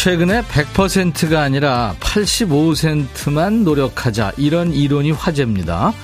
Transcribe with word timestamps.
최근에 0.00 0.42
100%가 0.42 1.40
아니라 1.40 1.96
85센트만 2.00 3.62
노력하자 3.64 4.32
이런 4.36 4.74
이론이 4.74 5.12
화제입니다. 5.12 5.94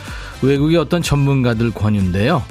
외국의 0.40 0.78
어떤 0.78 1.02
전문가들 1.02 1.72
권유인데요. 1.72 2.42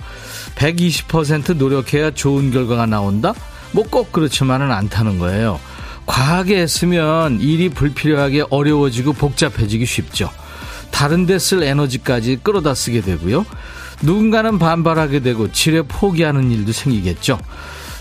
120% 0.56 1.56
노력해야 1.58 2.12
좋은 2.12 2.52
결과가 2.52 2.86
나온다? 2.86 3.34
뭐 3.72 3.86
꼭 3.90 4.12
그렇지만은 4.12 4.72
않다는 4.72 5.18
거예요. 5.18 5.60
과하게 6.06 6.60
했으면 6.62 7.42
일이 7.42 7.70
불필요하게 7.70 8.46
어려워지고 8.52 9.14
복잡해지기 9.14 9.86
쉽죠. 9.88 10.30
다른 10.92 11.26
데 11.26 11.40
쓸 11.40 11.64
에너지까지 11.64 12.42
끌어다 12.44 12.76
쓰게 12.76 13.02
되고요. 13.02 13.48
누군가는 14.04 14.60
반발하게 14.60 15.22
되고 15.22 15.52
지레 15.52 15.82
포기하는 15.82 16.52
일도 16.52 16.72
생기겠죠. 16.72 17.40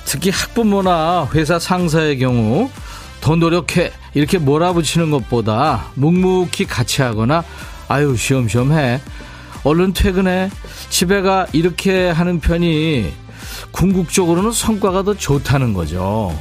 특히 0.04 0.28
학부모나 0.30 1.30
회사 1.34 1.58
상사의 1.58 2.18
경우 2.18 2.70
더 3.20 3.36
노력해 3.36 3.92
이렇게 4.14 4.38
몰아붙이는 4.38 5.10
것보다 5.10 5.86
묵묵히 5.94 6.64
같이 6.66 7.02
하거나 7.02 7.44
아유 7.88 8.16
쉬엄쉬엄 8.16 8.72
해 8.72 9.00
얼른 9.64 9.92
퇴근해 9.92 10.50
집에 10.88 11.20
가 11.20 11.46
이렇게 11.52 12.08
하는 12.08 12.40
편이 12.40 13.12
궁극적으로는 13.72 14.52
성과가 14.52 15.02
더 15.02 15.14
좋다는 15.14 15.74
거죠 15.74 16.36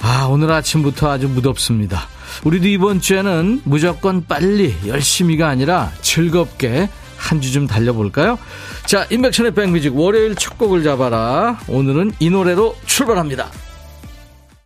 아 0.00 0.26
오늘 0.30 0.50
아침부터 0.50 1.10
아주 1.10 1.28
무덥습니다 1.28 2.08
우리도 2.44 2.68
이번 2.68 3.00
주에는 3.00 3.62
무조건 3.64 4.24
빨리 4.26 4.74
열심히가 4.86 5.48
아니라 5.48 5.92
즐겁게 6.00 6.88
한 7.18 7.40
주 7.40 7.52
좀 7.52 7.66
달려볼까요? 7.68 8.36
자, 8.84 9.06
인백션의 9.10 9.54
백뮤직 9.54 9.96
월요일 9.96 10.34
첫 10.34 10.58
곡을 10.58 10.82
잡아라. 10.82 11.58
오늘은 11.68 12.12
이 12.18 12.30
노래로 12.30 12.74
출발합니다. 12.84 13.48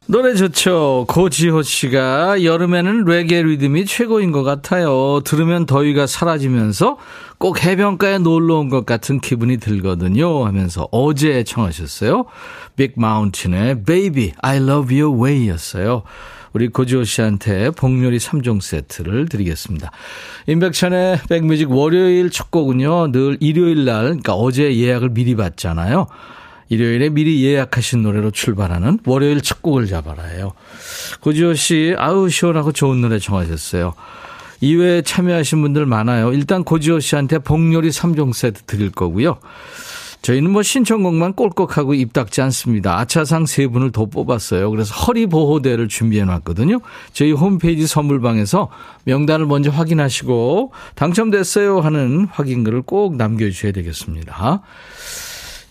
노래 0.09 0.35
좋죠. 0.35 1.05
고지호 1.09 1.63
씨가 1.63 2.45
여름에는 2.45 3.07
레게 3.07 3.43
리듬이 3.43 3.87
최고인 3.87 4.31
것 4.31 4.45
같아요. 4.45 5.21
들으면 5.25 5.67
더위가 5.67 6.07
사라지면서 6.07 6.97
꼭 7.39 7.65
해변가에 7.65 8.19
놀러 8.19 8.55
온 8.59 8.69
것 8.69 8.87
같은 8.87 9.21
기분이 9.21 9.57
들거든요. 9.57 10.47
하면서 10.47 10.87
어제 10.93 11.43
청하셨어요. 11.43 12.27
빅 12.77 12.93
마운틴의 12.97 13.83
Baby, 13.85 14.33
I 14.43 14.59
Love 14.59 15.01
Your 15.01 15.21
Way 15.21 15.49
였어요. 15.49 16.05
우리 16.53 16.69
고지호 16.69 17.03
씨한테 17.03 17.71
복요리 17.71 18.19
3종 18.19 18.61
세트를 18.61 19.29
드리겠습니다. 19.29 19.91
임백천의 20.47 21.21
백뮤직 21.29 21.71
월요일 21.71 22.31
첫 22.31 22.53
곡은요. 22.53 23.11
늘 23.11 23.37
일요일 23.41 23.85
날, 23.85 24.05
그러니까 24.05 24.35
어제 24.35 24.75
예약을 24.75 25.11
미리 25.11 25.35
받잖아요. 25.35 26.07
일요일에 26.69 27.09
미리 27.09 27.45
예약하신 27.45 28.03
노래로 28.03 28.31
출발하는 28.31 29.01
월요일 29.07 29.41
첫 29.41 29.63
곡을 29.63 29.87
잡아라요. 29.87 30.53
고지호 31.21 31.55
씨, 31.55 31.95
아우, 31.99 32.29
시원하고 32.29 32.73
좋은 32.73 33.01
노래 33.01 33.19
정하셨어요. 33.19 33.95
이외에 34.61 35.03
참여하신 35.03 35.61
분들 35.63 35.87
많아요. 35.87 36.33
일단 36.33 36.65
고지호 36.65 37.01
씨한테 37.01 37.39
복요리 37.39 37.91
3종 37.91 38.33
세트 38.33 38.63
드릴 38.63 38.91
거고요. 38.91 39.39
저희는 40.23 40.51
뭐 40.51 40.63
신청곡만 40.63 41.35
꼴꺽하고 41.35 41.95
입 41.95 42.13
닫지 42.13 42.41
않습니다. 42.43 42.99
아차상 42.99 43.47
세 43.47 43.69
분을 43.69 43.93
더 43.93 44.07
뽑았어요. 44.07 44.71
그래서 44.71 44.93
허리 44.95 45.27
보호대를 45.27 45.87
준비해 45.87 46.25
놨거든요. 46.25 46.81
저희 47.13 47.31
홈페이지 47.31 47.87
선물방에서 47.87 48.69
명단을 49.05 49.47
먼저 49.47 49.71
확인하시고 49.71 50.73
당첨됐어요 50.97 51.81
하는 51.81 52.27
확인글을 52.33 52.83
꼭 52.83 53.15
남겨 53.15 53.49
주셔야 53.49 53.71
되겠습니다. 53.71 54.63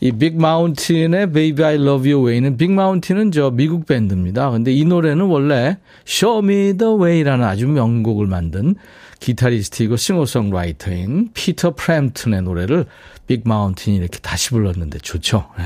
이 0.05 0.11
빅마운틴의 0.11 1.31
Baby 1.31 1.65
I 1.65 1.75
Love 1.81 2.11
You 2.11 2.27
Way는 2.27 2.57
빅마운틴은 2.57 3.31
저 3.31 3.49
미국 3.49 3.87
밴드입니다. 3.87 4.51
근데 4.51 4.71
이 4.71 4.85
노래는 4.85 5.25
원래 5.25 5.79
Show 6.07 6.45
Me 6.45 6.77
The 6.77 6.93
Way라는 7.01 7.43
아주 7.43 7.67
명곡을 7.67 8.27
만든 8.27 8.75
기타리스트이고 9.19 9.97
싱어송라이터인 9.97 11.29
피터 11.33 11.73
프램튼의 11.73 12.43
노래를 12.43 12.85
빅마운틴이 13.25 13.97
이렇게 13.97 14.19
다시 14.19 14.51
불렀는데 14.51 14.99
좋죠. 14.99 15.47
네. 15.57 15.63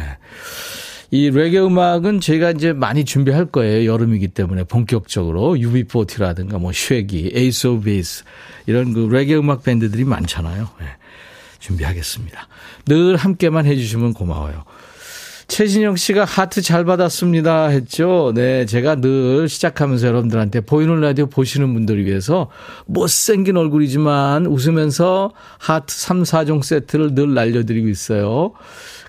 이 1.12 1.30
레게 1.32 1.60
음악은 1.60 2.22
저희가 2.22 2.52
이제 2.52 2.72
많이 2.72 3.04
준비할 3.04 3.48
거예요. 3.48 3.92
여름이기 3.92 4.30
때문에 4.30 4.64
본격적으로 4.64 5.56
UB40라든가 5.56 6.60
뭐 6.60 6.72
Shaggy, 6.72 7.34
Ace 7.36 7.68
of 7.68 7.84
Base 7.84 8.24
이런 8.68 8.94
그 8.94 9.10
레게 9.12 9.36
음악 9.36 9.64
밴드들이 9.64 10.06
많잖아요. 10.06 10.70
네. 10.80 10.86
준비하겠습니다. 11.60 12.48
늘 12.86 13.16
함께만 13.16 13.66
해주시면 13.66 14.14
고마워요. 14.14 14.64
최진영 15.50 15.96
씨가 15.96 16.26
하트 16.26 16.62
잘 16.62 16.86
받았습니다 16.86 17.68
했죠. 17.68 18.32
네, 18.36 18.68
제가 18.68 18.96
늘 18.96 19.50
시작하면서 19.50 20.08
여러분들한테 20.08 20.62
보이는 20.62 21.02
라디오 21.02 21.26
보시는 21.26 21.74
분들을 21.74 22.06
위해서 22.06 22.50
못생긴 22.86 23.58
얼굴이지만 23.58 24.46
웃으면서 24.46 25.32
하트 25.58 25.94
3, 25.94 26.22
4종 26.22 26.64
세트를 26.64 27.16
늘 27.16 27.34
날려드리고 27.34 27.90
있어요. 27.90 28.54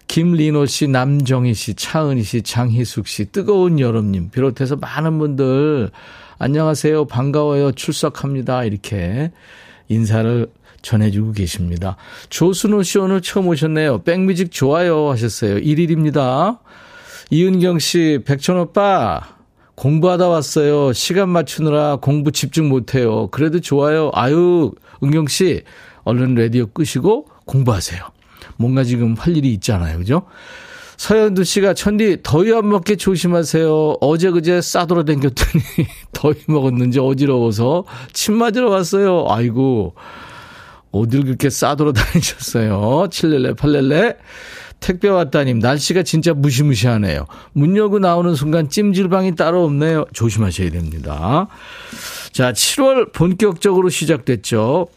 김리노 0.09 0.65
씨, 0.67 0.89
남정희 0.89 1.55
씨, 1.55 1.75
차은희 1.75 2.23
씨, 2.25 2.43
장희숙 2.43 3.07
씨, 3.07 3.27
뜨거운 3.27 3.79
여름님 3.79 4.31
비롯해서 4.31 4.77
많은 4.77 5.19
분들 5.19 5.91
안녕하세요, 6.39 7.05
반가워요, 7.05 7.73
출석합니다 7.73 8.65
이렇게 8.65 9.31
인사를 9.89 10.49
전해주고 10.83 11.33
계십니다. 11.33 11.97
조순호 12.29 12.83
씨 12.83 12.99
오늘 12.99 13.21
처음 13.21 13.49
오셨네요. 13.49 14.03
백뮤직 14.03 14.51
좋아요 14.51 15.11
하셨어요. 15.11 15.57
1일입니다. 15.57 16.59
이은경 17.31 17.79
씨, 17.79 18.21
백천 18.25 18.59
오빠, 18.59 19.21
공부하다 19.77 20.29
왔어요. 20.29 20.93
시간 20.93 21.29
맞추느라 21.29 21.97
공부 21.97 22.33
집중 22.33 22.69
못해요. 22.69 23.29
그래도 23.29 23.61
좋아요. 23.61 24.11
아유, 24.15 24.73
은경 25.03 25.29
씨, 25.29 25.63
얼른 26.05 26.35
라디오 26.35 26.67
끄시고 26.67 27.27
공부하세요. 27.47 28.03
뭔가 28.57 28.85
지금 28.85 29.15
할 29.15 29.37
일이 29.37 29.53
있잖아요. 29.55 29.99
그죠? 29.99 30.25
서현두 30.99 31.45
씨가 31.45 31.73
천디 31.73 32.19
더위 32.23 32.53
안 32.53 32.69
먹게 32.69 32.97
조심하세요. 32.97 33.97
어제 34.03 34.31
그제 34.31 34.61
싸돌아 34.61 35.05
댕겼더니 35.05 35.65
더위 36.13 36.35
먹었는지 36.47 37.01
어지러워서 37.01 37.85
침 38.13 38.35
맞으러 38.35 38.69
왔어요. 38.69 39.25
아이고. 39.29 39.95
어딜 40.93 41.25
그렇게 41.25 41.51
싸돌아 41.51 41.93
다니셨어요? 41.93 43.09
7렐레, 43.11 43.55
8렐레. 43.59 44.17
택배 44.81 45.09
왔다님, 45.09 45.59
날씨가 45.59 46.03
진짜 46.05 46.33
무시무시하네요. 46.33 47.27
문 47.53 47.77
열고 47.77 47.99
나오는 47.99 48.35
순간 48.35 48.71
찜질방이 48.71 49.37
따로 49.37 49.65
없네요. 49.65 50.07
조심하셔야 50.15 50.71
됩니다. 50.71 51.49
자, 52.33 52.53
7월 52.53 53.13
본격적으로 53.13 53.91
시작됐죠. 53.91 54.89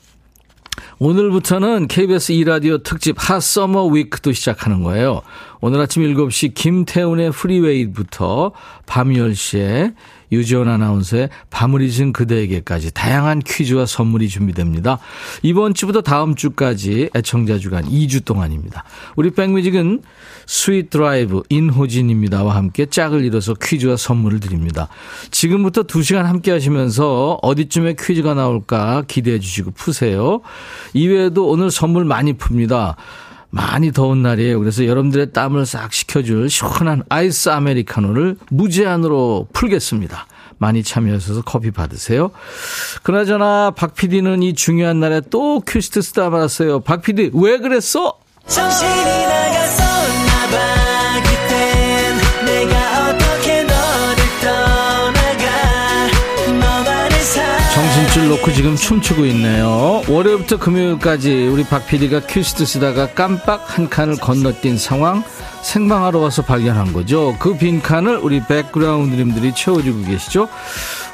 오늘부터는 1.00 1.88
KBS 1.90 2.34
2라디오 2.34 2.82
특집 2.82 3.16
Hot 3.20 3.42
Summer 3.42 3.86
Week도 3.88 4.32
시작하는 4.32 4.84
거예요. 4.84 5.22
오늘 5.60 5.82
아침 5.82 6.02
7시 6.04 6.54
김태훈의 6.54 7.32
Freeway부터 7.32 8.54
밤 8.86 9.10
10시에 9.10 9.94
유지원 10.34 10.68
아나운서의 10.68 11.30
밤을 11.50 11.82
잊은 11.82 12.14
그대에게까지 12.14 12.94
다양한 12.94 13.40
퀴즈와 13.40 13.86
선물이 13.86 14.30
준비됩니다. 14.30 15.00
이번 15.42 15.74
주부터 15.74 16.02
다음 16.02 16.36
주까지 16.36 17.10
애청자 17.16 17.58
주간 17.58 17.86
2주 17.86 18.26
동안입니다. 18.26 18.84
우리 19.16 19.32
백뮤직은 19.32 20.02
Sweet 20.46 20.90
Drive 20.90 21.44
인호진입니다와 21.50 22.56
함께 22.56 22.86
짝을 22.86 23.24
이뤄서 23.24 23.56
퀴즈와 23.56 23.96
선물을 23.96 24.40
드립니다. 24.40 24.90
지금부터 25.32 25.84
2시간 25.84 26.24
함께 26.24 26.52
하시면서 26.52 27.40
어디쯤에 27.42 27.96
퀴즈가 28.00 28.34
나올까 28.34 29.04
기대해 29.08 29.40
주시고 29.40 29.72
푸세요. 29.72 30.42
이외에도 30.94 31.48
오늘 31.48 31.72
선물 31.72 32.06
많이 32.06 32.34
풉니다. 32.34 32.96
많이 33.54 33.92
더운 33.92 34.24
날이에요. 34.24 34.58
그래서 34.60 34.86
여러분들의 34.88 35.32
땀을 35.32 35.68
싹 35.68 35.94
식혀줄 35.94 36.50
시원한 36.50 37.04
아이스 37.08 37.50
아메리카노를 37.50 38.38
무제한으로 38.50 39.48
풀겠습니다. 39.54 40.26
많이 40.58 40.82
참여하셔서 40.82 41.44
커피 41.44 41.70
받으세요. 41.70 42.32
그나저나 43.04 43.72
박 43.76 43.94
PD는 43.94 44.42
이 44.42 44.56
중요한 44.56 45.00
날에 45.00 45.22
또 45.30 45.60
큐시트 45.60 46.02
쓰다 46.02 46.32
말았어요. 46.32 46.80
박 46.80 47.04
PD 47.04 47.30
왜 47.34 47.60
그랬어? 47.60 48.18
정신이 48.48 48.90
나갔었나 48.90 50.48
봐 50.50 51.43
밧줄 58.14 58.30
놓고 58.30 58.52
지금 58.52 58.76
춤추고 58.76 59.26
있네요. 59.28 60.04
월요일부터 60.08 60.58
금요일까지 60.58 61.48
우리 61.48 61.64
박 61.64 61.88
PD가 61.88 62.20
퀴즈트 62.20 62.64
쓰다가 62.64 63.08
깜빡 63.08 63.66
한 63.66 63.90
칸을 63.90 64.18
건너뛴 64.18 64.78
상황 64.78 65.24
생방하러 65.64 66.20
와서 66.20 66.44
발견한 66.44 66.94
거죠. 66.94 67.36
그 67.40 67.58
빈칸을 67.58 68.18
우리 68.18 68.44
백그라운드님들이 68.46 69.56
채워주고 69.56 70.04
계시죠. 70.04 70.48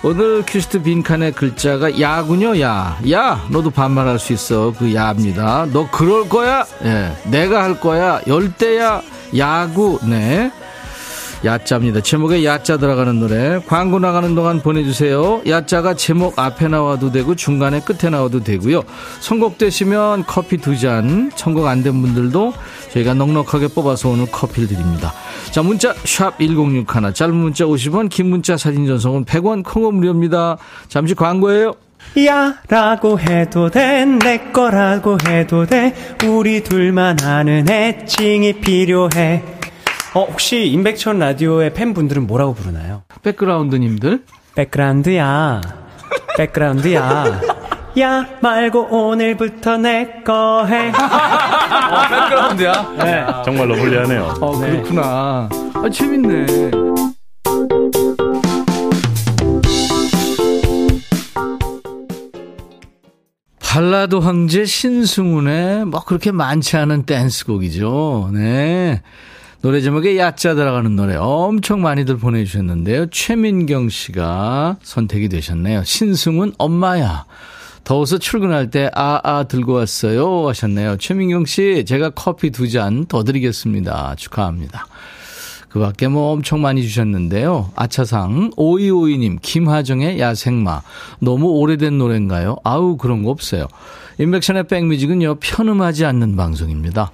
오늘 0.04 0.44
퀴즈트 0.46 0.82
빈칸의 0.82 1.32
글자가 1.34 2.02
야군요, 2.02 2.60
야. 2.60 3.00
야, 3.10 3.46
너도 3.50 3.70
반말할 3.70 4.20
수 4.20 4.34
있어. 4.34 4.74
그 4.78 4.94
야입니다. 4.94 5.68
너 5.72 5.90
그럴 5.90 6.28
거야? 6.28 6.66
예. 6.84 7.14
내가 7.30 7.64
할 7.64 7.80
거야. 7.80 8.20
열대야. 8.28 9.02
야구. 9.38 10.00
네. 10.04 10.52
야자입니다. 11.46 12.02
제목에 12.02 12.44
야자 12.44 12.78
들어가는 12.78 13.20
노래 13.20 13.60
광고 13.66 13.98
나가는 14.00 14.36
동안 14.36 14.60
보내주세요. 14.62 15.42
야자가 15.48 15.94
제목 15.94 16.38
앞에 16.38 16.68
나와도 16.68 17.12
되고 17.12 17.34
중간에 17.36 17.80
끝에 17.80 18.10
나와도 18.10 18.44
되고요. 18.44 18.84
선곡되시면 19.22 20.26
커피 20.26 20.58
두 20.58 20.78
잔, 20.78 21.32
선곡 21.36 21.66
안된 21.66 22.02
분들도 22.02 22.54
저희가 22.94 23.14
넉넉하게 23.14 23.70
뽑아서 23.70 24.10
오늘 24.10 24.26
커피를 24.30 24.68
드립니다. 24.68 25.14
자 25.52 25.62
문자 25.64 25.94
샵 26.04 26.38
1061, 26.40 27.14
짧은 27.14 27.34
문자 27.34 27.66
50원, 27.66 28.10
긴 28.10 28.30
문자 28.30 28.58
사진 28.58 28.86
전송은 28.86 29.24
100원, 29.26 29.64
콩은 29.64 29.96
무료입니다. 29.96 30.58
잠시 30.90 31.14
광고예요. 31.16 31.74
야 32.26 32.56
라고 32.70 33.20
해도 33.20 33.70
돼 33.70 34.06
내 34.06 34.52
거라고 34.52 35.18
해도 35.28 35.66
돼 35.66 35.94
우리 36.26 36.64
둘만 36.64 37.22
아는 37.22 37.70
애칭이 37.70 38.54
필요해 38.54 39.59
어, 40.14 40.24
혹시 40.24 40.66
임백천 40.68 41.20
라디오의 41.20 41.74
팬분들은 41.74 42.26
뭐라고 42.26 42.54
부르나요? 42.54 43.04
백그라운드님들? 43.24 44.24
백그라운드야. 44.56 45.62
백그라운드야. 46.38 47.42
야 48.00 48.26
말고 48.42 48.88
오늘부터 48.92 49.78
내 49.78 50.22
거 50.26 50.66
해. 50.66 50.90
어, 50.90 52.08
백그라운드야? 52.10 52.96
네. 53.04 53.26
정말로 53.46 53.76
불리하네요. 53.76 54.34
어, 54.42 54.60
네. 54.60 54.72
그렇구나. 54.72 55.50
아, 55.76 55.90
재밌네. 55.92 56.72
발라드 63.62 64.16
황제 64.16 64.66
신승훈의 64.66 65.86
뭐 65.86 66.04
그렇게 66.04 66.32
많지 66.32 66.76
않은 66.78 67.04
댄스곡이죠. 67.04 68.32
네. 68.34 69.02
노래 69.62 69.82
제목에 69.82 70.18
야자 70.18 70.56
들어가는 70.56 70.96
노래 70.96 71.16
엄청 71.16 71.82
많이들 71.82 72.18
보내주셨는데요. 72.18 73.08
최민경 73.08 73.90
씨가 73.90 74.78
선택이 74.82 75.28
되셨네요. 75.28 75.84
신승훈 75.84 76.54
엄마야. 76.58 77.26
더워서 77.84 78.18
출근할 78.20 78.70
때 78.72 78.90
아아 78.94 79.20
아, 79.24 79.44
들고 79.44 79.74
왔어요 79.74 80.48
하셨네요. 80.48 80.98
최민경 80.98 81.46
씨 81.46 81.84
제가 81.86 82.12
커피 82.12 82.52
두 82.52 82.68
잔 82.70 83.06
더 83.08 83.24
드리겠습니다. 83.24 84.16
축하합니다. 84.16 84.86
그 85.68 85.80
밖에 85.80 86.08
뭐 86.08 86.32
엄청 86.32 86.62
많이 86.62 86.82
주셨는데요. 86.82 87.72
아차상, 87.76 88.52
오이오이님, 88.56 89.38
김하정의 89.42 90.20
야생마. 90.20 90.82
너무 91.20 91.48
오래된 91.50 91.98
노래인가요? 91.98 92.58
아우, 92.64 92.98
그런 92.98 93.22
거 93.22 93.30
없어요. 93.30 93.68
인백션의 94.18 94.64
백뮤직은요, 94.68 95.36
편음하지 95.36 96.06
않는 96.06 96.36
방송입니다. 96.36 97.12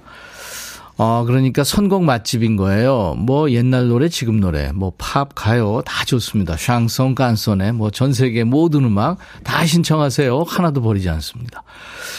어, 0.98 1.24
그러니까 1.26 1.62
선곡 1.62 2.04
맛집인 2.04 2.56
거예요. 2.56 3.14
뭐 3.18 3.50
옛날 3.50 3.88
노래, 3.88 4.08
지금 4.08 4.40
노래, 4.40 4.72
뭐 4.72 4.92
팝, 4.96 5.34
가요 5.34 5.82
다 5.84 6.04
좋습니다. 6.06 6.56
샹송, 6.56 7.14
깐손에 7.14 7.72
뭐전 7.72 8.14
세계 8.14 8.44
모든 8.44 8.84
음악 8.84 9.18
다 9.44 9.66
신청하세요. 9.66 10.44
하나도 10.44 10.80
버리지 10.80 11.10
않습니다. 11.10 11.62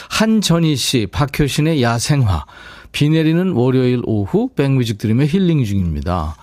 한전희 0.09 0.75
씨, 0.75 1.07
박효신의 1.11 1.81
야생화. 1.81 2.45
비 2.91 3.09
내리는 3.09 3.51
월요일 3.51 4.01
오후 4.05 4.49
백뮤직 4.55 4.97
들으며 4.97 5.25
힐링 5.25 5.63
중입니다. 5.63 6.35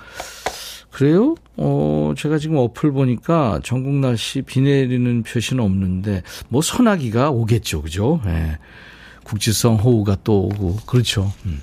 그래요? 0.90 1.34
어, 1.56 2.14
제가 2.16 2.38
지금 2.38 2.56
어플 2.56 2.92
보니까 2.92 3.60
전국 3.64 3.94
날씨 3.94 4.42
비 4.42 4.60
내리는 4.60 5.22
표시는 5.22 5.62
없는데 5.62 6.22
뭐 6.48 6.62
소나기가 6.62 7.30
오겠죠. 7.30 7.82
그죠? 7.82 8.20
예. 8.26 8.30
네. 8.30 8.58
국지성 9.24 9.76
호우가 9.76 10.18
또 10.22 10.42
오고 10.42 10.76
그렇죠. 10.86 11.32
음. 11.46 11.60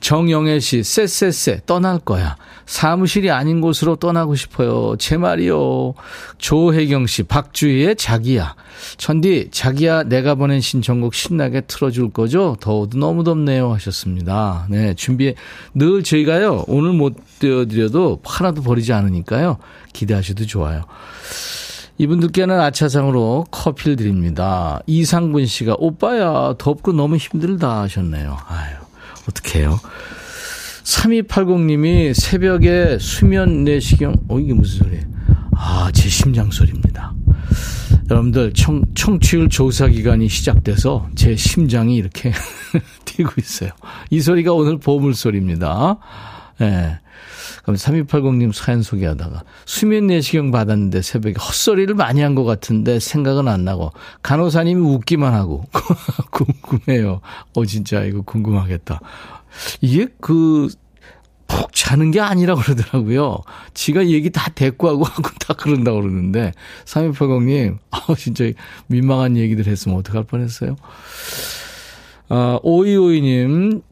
정영애 0.00 0.60
씨, 0.60 0.82
쎄쎄쎄, 0.82 1.60
떠날 1.66 1.98
거야. 1.98 2.36
사무실이 2.64 3.30
아닌 3.30 3.60
곳으로 3.60 3.96
떠나고 3.96 4.34
싶어요. 4.34 4.96
제 4.98 5.16
말이요. 5.16 5.94
조혜경 6.38 7.06
씨, 7.06 7.22
박주희의 7.22 7.96
자기야. 7.96 8.54
천디, 8.96 9.48
자기야, 9.50 10.04
내가 10.04 10.34
보낸 10.34 10.60
신청곡 10.60 11.14
신나게 11.14 11.62
틀어줄 11.62 12.12
거죠? 12.12 12.56
더워도 12.60 12.98
너무 12.98 13.24
덥네요. 13.24 13.72
하셨습니다. 13.74 14.66
네, 14.70 14.94
준비해. 14.94 15.34
늘 15.74 16.02
저희가요, 16.02 16.64
오늘 16.66 16.92
못 16.92 17.14
띄워드려도 17.38 18.20
하나도 18.24 18.62
버리지 18.62 18.92
않으니까요. 18.92 19.58
기대하셔도 19.92 20.46
좋아요. 20.46 20.84
이분들께는 21.98 22.58
아차상으로 22.58 23.44
커피를 23.50 23.96
드립니다. 23.96 24.80
이상분 24.86 25.44
씨가, 25.44 25.76
오빠야, 25.78 26.54
덥고 26.56 26.92
너무 26.92 27.16
힘들다 27.16 27.82
하셨네요. 27.82 28.38
아유. 28.48 28.89
어떡해요? 29.30 29.80
3280님이 30.84 32.14
새벽에 32.14 32.98
수면 33.00 33.64
내시경, 33.64 34.14
어, 34.28 34.38
이게 34.38 34.52
무슨 34.52 34.84
소리예요? 34.84 35.04
아, 35.56 35.90
제 35.92 36.08
심장 36.08 36.50
소리입니다. 36.50 37.14
여러분들, 38.10 38.52
청, 38.54 38.82
청취율 38.94 39.48
조사 39.48 39.86
기간이 39.86 40.28
시작돼서 40.28 41.08
제 41.14 41.36
심장이 41.36 41.96
이렇게 41.96 42.32
뛰고 43.04 43.32
있어요. 43.38 43.70
이 44.10 44.20
소리가 44.20 44.52
오늘 44.52 44.78
보물 44.78 45.14
소리입니다. 45.14 45.98
예. 46.60 46.64
네. 46.64 46.98
그럼 47.62 47.76
3280님 47.76 48.52
사연 48.52 48.82
소개하다가 48.82 49.44
수면 49.66 50.06
내시경 50.08 50.50
받았는데 50.50 51.02
새벽에 51.02 51.34
헛소리를 51.38 51.94
많이 51.94 52.20
한 52.22 52.34
것 52.34 52.44
같은데 52.44 53.00
생각은 53.00 53.48
안 53.48 53.64
나고 53.64 53.92
간호사님이 54.22 54.80
웃기만 54.80 55.34
하고 55.34 55.64
궁금해요. 56.30 57.20
어 57.54 57.64
진짜 57.66 58.04
이거 58.04 58.22
궁금하겠다. 58.22 59.00
이게 59.80 60.06
그 60.20 60.68
푹 61.50 61.72
자는 61.74 62.12
게 62.12 62.20
아니라 62.20 62.54
그러더라고요. 62.54 63.38
지가 63.74 64.06
얘기 64.06 64.30
다 64.30 64.50
대꾸하고 64.54 65.02
하고 65.02 65.30
다 65.40 65.52
그런다고 65.54 66.00
그러는데 66.00 66.52
3280님 66.84 67.78
아 67.90 68.14
진짜 68.16 68.44
민망한 68.86 69.36
얘기들 69.36 69.66
했으면 69.66 69.98
어떡할 69.98 70.24
뻔했어요. 70.24 70.76
어, 72.32 72.60
오이오이님, 72.62 73.82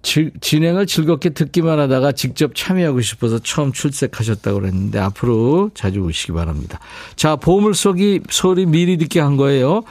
진행을 0.41 0.87
즐겁게 0.87 1.31
듣기만 1.31 1.81
하다가 1.81 2.13
직접 2.13 2.55
참여하고 2.55 3.01
싶어서 3.01 3.41
처음 3.41 3.73
출석하셨다고 3.73 4.61
그랬는데 4.61 5.01
앞으로 5.01 5.71
자주 5.75 6.01
오시기 6.01 6.33
바랍니다. 6.33 6.79
자, 7.17 7.35
보물 7.35 7.75
속이 7.75 8.21
소리 8.31 8.65
미리 8.65 8.97
듣게 8.97 9.19
한 9.19 9.37
거예요. 9.37 9.83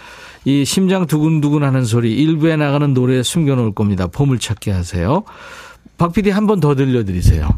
이 0.46 0.64
심장 0.64 1.08
두근두근 1.08 1.62
하는 1.64 1.84
소리, 1.84 2.14
일부에 2.14 2.56
나가는 2.56 2.94
노래에 2.94 3.22
숨겨놓을 3.22 3.74
겁니다. 3.74 4.08
보물 4.08 4.40
찾게 4.40 4.72
하세요. 4.72 5.24
박 5.98 6.14
PD 6.14 6.30
한 6.30 6.48
번 6.48 6.62
더 6.62 6.74
들려드리세요. 6.74 7.50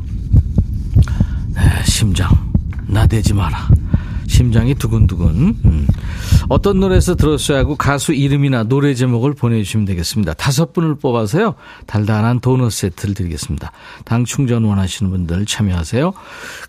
네, 1.53 1.61
심장, 1.85 2.29
나대지 2.87 3.35
마라. 3.35 3.67
심장이 4.29 4.75
두근두근. 4.75 5.55
음. 5.65 5.87
어떤 6.49 6.79
노래에서 6.79 7.15
들었어야 7.15 7.57
하고 7.59 7.75
가수 7.75 8.13
이름이나 8.13 8.63
노래 8.63 8.93
제목을 8.93 9.33
보내주시면 9.33 9.85
되겠습니다. 9.85 10.33
다섯 10.33 10.71
분을 10.71 10.95
뽑아서요. 10.95 11.55
달달한 11.87 12.39
도넛 12.39 12.71
세트를 12.71 13.15
드리겠습니다. 13.15 13.71
당 14.05 14.25
충전 14.25 14.63
원하시는 14.63 15.11
분들 15.11 15.45
참여하세요. 15.45 16.13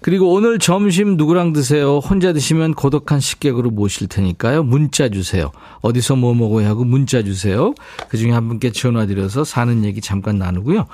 그리고 0.01 0.33
오늘 0.33 0.59
점심 0.59 1.17
누구랑 1.17 1.53
드세요? 1.53 1.99
혼자 1.99 2.33
드시면 2.33 2.75
고독한 2.75 3.21
식객으로 3.21 3.71
모실 3.71 4.09
테니까요. 4.09 4.63
문자 4.63 5.11
주세요. 5.11 5.53
어디서 5.83 6.17
뭐 6.17 6.35
먹어야 6.35 6.69
하고 6.69 6.85
문자 6.85 7.23
주세요. 7.23 7.75
그중에 8.09 8.33
한 8.33 8.49
분께 8.49 8.73
전화드려서 8.73 9.45
사는 9.45 9.85
얘기 9.85 10.01
잠깐 10.01 10.39
나누고요. 10.39 10.87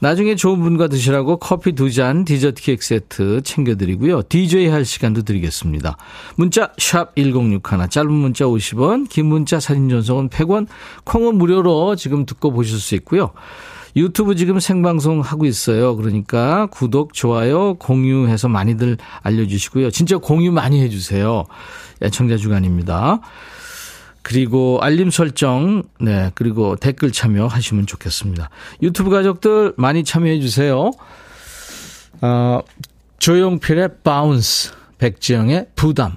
나중에 0.00 0.34
좋은 0.34 0.60
분과 0.60 0.88
드시라고 0.88 1.36
커피 1.36 1.72
두 1.72 1.90
잔, 1.90 2.24
디저트 2.24 2.62
케이크 2.62 2.84
세트 2.84 3.42
챙겨드리고요. 3.42 4.22
DJ 4.28 4.68
할 4.68 4.84
시간도 4.84 5.22
드리겠습니다. 5.22 5.98
문자 6.36 6.72
1061, 6.78 7.60
짧은 7.90 8.10
문자 8.10 8.46
50원, 8.46 9.08
긴 9.10 9.26
문자 9.26 9.60
사진 9.60 9.90
전송은 9.90 10.30
100원, 10.30 10.66
콩은 11.04 11.36
무료로 11.36 11.96
지금 11.96 12.24
듣고 12.24 12.50
보실 12.50 12.78
수 12.78 12.94
있고요. 12.96 13.30
유튜브 13.96 14.36
지금 14.36 14.58
생방송 14.58 15.20
하고 15.20 15.44
있어요. 15.44 15.96
그러니까 15.96 16.66
구독, 16.66 17.12
좋아요, 17.12 17.74
공유해서 17.74 18.48
많이들 18.48 18.96
알려주시고요. 19.22 19.90
진짜 19.90 20.16
공유 20.16 20.50
많이 20.50 20.80
해주세요. 20.80 21.44
애청자 22.02 22.36
주간입니다. 22.36 23.20
그리고 24.22 24.78
알림 24.82 25.10
설정, 25.10 25.82
네, 26.00 26.30
그리고 26.34 26.76
댓글 26.76 27.10
참여하시면 27.10 27.86
좋겠습니다. 27.86 28.50
유튜브 28.82 29.10
가족들 29.10 29.74
많이 29.76 30.04
참여해 30.04 30.40
주세요. 30.40 30.90
어, 32.20 32.60
조용필의 33.18 33.88
Bounce, 34.04 34.72
백지영의 34.98 35.68
부담. 35.74 36.16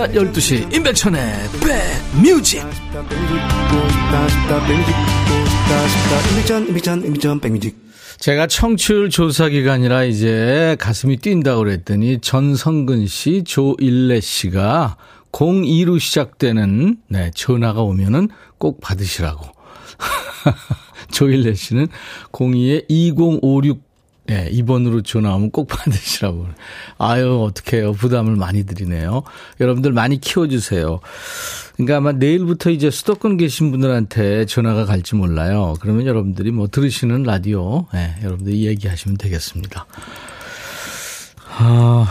낮 0.01 0.13
12시 0.13 0.73
임백천의 0.73 1.19
백뮤직 7.39 7.77
제가 8.17 8.47
청취율 8.47 9.11
조사 9.11 9.47
기간이라 9.47 10.05
이제 10.05 10.75
가슴이 10.79 11.17
뛴다고 11.17 11.59
그랬더니 11.59 12.17
전성근 12.19 13.05
씨, 13.05 13.43
조일래 13.43 14.21
씨가 14.21 14.97
02로 15.31 15.99
시작되는 15.99 16.97
네, 17.07 17.29
전화가 17.35 17.83
오면은 17.83 18.29
꼭 18.57 18.81
받으시라고. 18.81 19.45
조일래 21.13 21.53
씨는 21.53 21.89
02에 22.31 22.85
2056 22.89 23.90
예, 24.31 24.49
2번으로 24.49 25.03
전화 25.03 25.35
오면 25.35 25.51
꼭 25.51 25.67
받으시라고. 25.67 26.47
아유, 26.97 27.43
어떡해요. 27.49 27.91
부담을 27.91 28.37
많이 28.37 28.65
드리네요. 28.65 29.23
여러분들 29.59 29.91
많이 29.91 30.21
키워주세요. 30.21 31.01
그러니까 31.75 31.97
아마 31.97 32.13
내일부터 32.13 32.69
이제 32.69 32.89
수도권 32.89 33.35
계신 33.35 33.71
분들한테 33.71 34.45
전화가 34.45 34.85
갈지 34.85 35.15
몰라요. 35.15 35.73
그러면 35.81 36.05
여러분들이 36.05 36.51
뭐 36.51 36.67
들으시는 36.67 37.23
라디오, 37.23 37.87
예, 37.93 38.15
여러분들이 38.23 38.65
얘기하시면 38.67 39.17
되겠습니다. 39.17 39.85
아, 41.57 42.07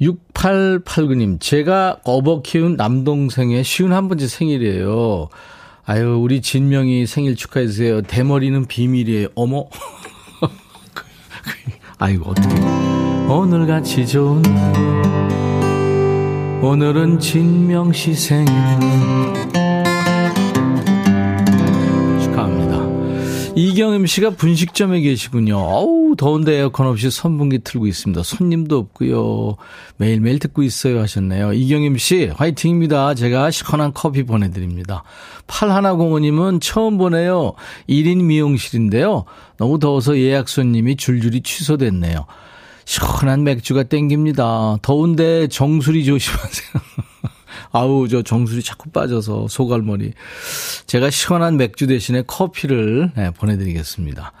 6889님, 0.00 1.40
제가 1.40 1.98
어버 2.04 2.42
키운 2.42 2.76
남동생의 2.76 3.64
쉬운 3.64 3.92
한 3.92 4.08
번째 4.08 4.28
생일이에요. 4.28 5.30
아유, 5.84 6.18
우리 6.20 6.42
진명이 6.42 7.06
생일 7.06 7.34
축하해주세요. 7.34 8.02
대머리는 8.02 8.66
비밀이에요. 8.66 9.28
어머. 9.34 9.66
아이고, 11.98 12.30
어떻게. 12.30 12.54
오늘같이 13.28 14.06
좋은 14.06 14.42
오늘은 16.62 17.18
진명시 17.18 18.14
생 18.14 18.44
이경임 23.58 24.04
씨가 24.04 24.30
분식점에 24.30 25.00
계시군요. 25.00 25.56
어우, 25.56 26.14
더운데 26.16 26.58
에어컨 26.58 26.88
없이 26.88 27.10
선풍기 27.10 27.58
틀고 27.60 27.86
있습니다. 27.86 28.22
손님도 28.22 28.76
없고요. 28.76 29.56
매일매일 29.96 30.38
듣고 30.38 30.62
있어요 30.62 31.00
하셨네요. 31.00 31.54
이경임 31.54 31.96
씨, 31.96 32.26
화이팅입니다. 32.26 33.14
제가 33.14 33.50
시원한 33.50 33.94
커피 33.94 34.24
보내드립니다. 34.24 35.04
8105님은 35.46 36.60
처음 36.60 36.98
보내요. 36.98 37.54
1인 37.88 38.24
미용실인데요. 38.24 39.24
너무 39.56 39.78
더워서 39.78 40.18
예약 40.18 40.50
손님이 40.50 40.96
줄줄이 40.96 41.40
취소됐네요. 41.40 42.26
시원한 42.84 43.42
맥주가 43.42 43.84
땡깁니다. 43.84 44.80
더운데 44.82 45.48
정수리 45.48 46.04
조심하세요. 46.04 46.82
아우, 47.72 48.08
저 48.08 48.22
정수리 48.22 48.62
자꾸 48.62 48.90
빠져서 48.90 49.48
소갈머리. 49.48 50.12
제가 50.86 51.10
시원한 51.10 51.56
맥주 51.56 51.86
대신에 51.86 52.22
커피를 52.22 53.12
네, 53.16 53.30
보내드리겠습니다. 53.30 54.32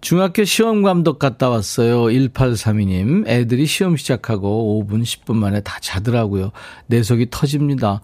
중학교 0.00 0.44
시험 0.44 0.82
감독 0.82 1.18
갔다 1.18 1.48
왔어요. 1.48 2.04
1832님. 2.04 3.26
애들이 3.26 3.66
시험 3.66 3.96
시작하고 3.96 4.84
5분, 4.88 5.02
10분 5.02 5.34
만에 5.36 5.60
다 5.60 5.78
자더라고요. 5.80 6.52
내 6.86 7.02
속이 7.02 7.28
터집니다. 7.30 8.00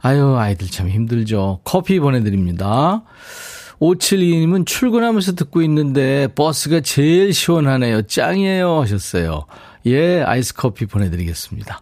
아유, 0.00 0.36
아이들 0.36 0.68
참 0.68 0.88
힘들죠. 0.88 1.60
커피 1.64 2.00
보내드립니다. 2.00 3.04
5722님은 3.80 4.66
출근하면서 4.66 5.34
듣고 5.34 5.62
있는데 5.62 6.28
버스가 6.34 6.80
제일 6.80 7.32
시원하네요. 7.32 8.02
짱이에요. 8.02 8.80
하셨어요. 8.80 9.46
예, 9.86 10.22
아이스 10.22 10.54
커피 10.54 10.86
보내드리겠습니다. 10.86 11.80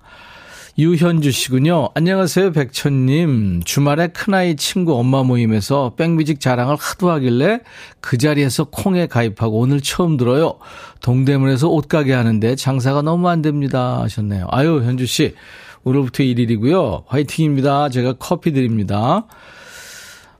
유현주 0.79 1.33
씨군요. 1.33 1.89
안녕하세요, 1.95 2.53
백천님. 2.53 3.63
주말에 3.65 4.09
큰아이 4.09 4.55
친구 4.57 4.95
엄마 4.95 5.23
모임에서 5.23 5.95
백뮤직 5.97 6.41
자랑을 6.41 6.77
하도 6.77 7.11
하길래 7.11 7.61
그 8.01 8.17
자리에서 8.17 8.65
콩에 8.65 9.07
가입하고 9.07 9.59
오늘 9.59 9.81
처음 9.81 10.17
들어요. 10.17 10.59
동대문에서 11.01 11.69
옷가게 11.69 12.13
하는데 12.13 12.55
장사가 12.55 13.03
너무 13.03 13.29
안 13.29 13.43
됩니다. 13.43 14.01
하셨네요. 14.03 14.47
아유, 14.51 14.83
현주 14.85 15.07
씨. 15.07 15.35
오늘부터 15.83 16.23
1일이고요. 16.23 17.05
화이팅입니다. 17.07 17.89
제가 17.89 18.15
커피 18.15 18.53
드립니다. 18.53 19.27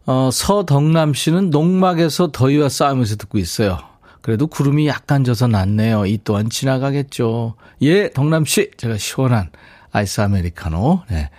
어, 0.07 0.31
서덕남 0.33 1.13
씨는 1.13 1.51
농막에서 1.51 2.31
더위와 2.31 2.69
싸우면서 2.69 3.17
듣고 3.17 3.39
있어요. 3.39 3.79
그래도 4.23 4.47
구름이 4.47 4.87
약간 4.87 5.25
져서 5.25 5.49
낫네요. 5.49 6.07
이 6.07 6.19
또한 6.23 6.51
지나가겠죠. 6.51 7.55
예, 7.83 8.11
덕남 8.11 8.45
씨. 8.45 8.71
제가 8.77 8.97
시원한 8.97 9.51
아이스 9.93 10.21
아메리카노. 10.21 11.03
네. 11.11 11.31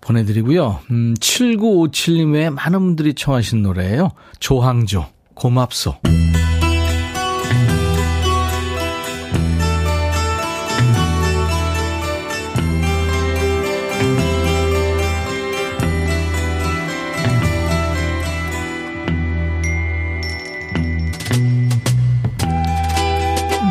보내드리고요. 0.00 0.80
음, 0.90 1.14
7957님의 1.14 2.50
많은 2.50 2.78
분들이 2.78 3.14
청하신 3.14 3.62
노래예요. 3.62 4.12
조항조, 4.38 5.06
고맙소. 5.34 5.96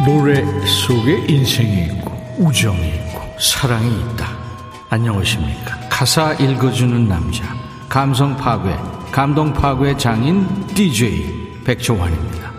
노래 0.06 0.44
속에 0.66 1.26
인생이 1.28 1.86
있고 1.86 2.12
우정이 2.38 3.05
사랑이 3.40 4.00
있다. 4.02 4.30
안녕하십니까. 4.90 5.78
가사 5.90 6.34
읽어주는 6.34 7.08
남자 7.08 7.44
감성 7.90 8.36
파괴 8.38 8.76
감동 9.12 9.54
파괴 9.54 9.96
장인 9.98 10.68
DJ 10.68 11.64
백종환입니다. 11.64 12.54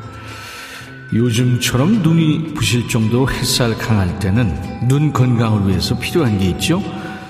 요즘처럼 1.13 2.03
눈이 2.03 2.55
부실 2.55 2.89
정도로 2.89 3.31
햇살 3.31 3.77
강할 3.79 4.19
때는 4.19 4.89
눈 4.89 5.13
건강을 5.13 5.69
위해서 5.69 5.97
필요한 5.99 6.39
게 6.39 6.47
있죠. 6.51 6.83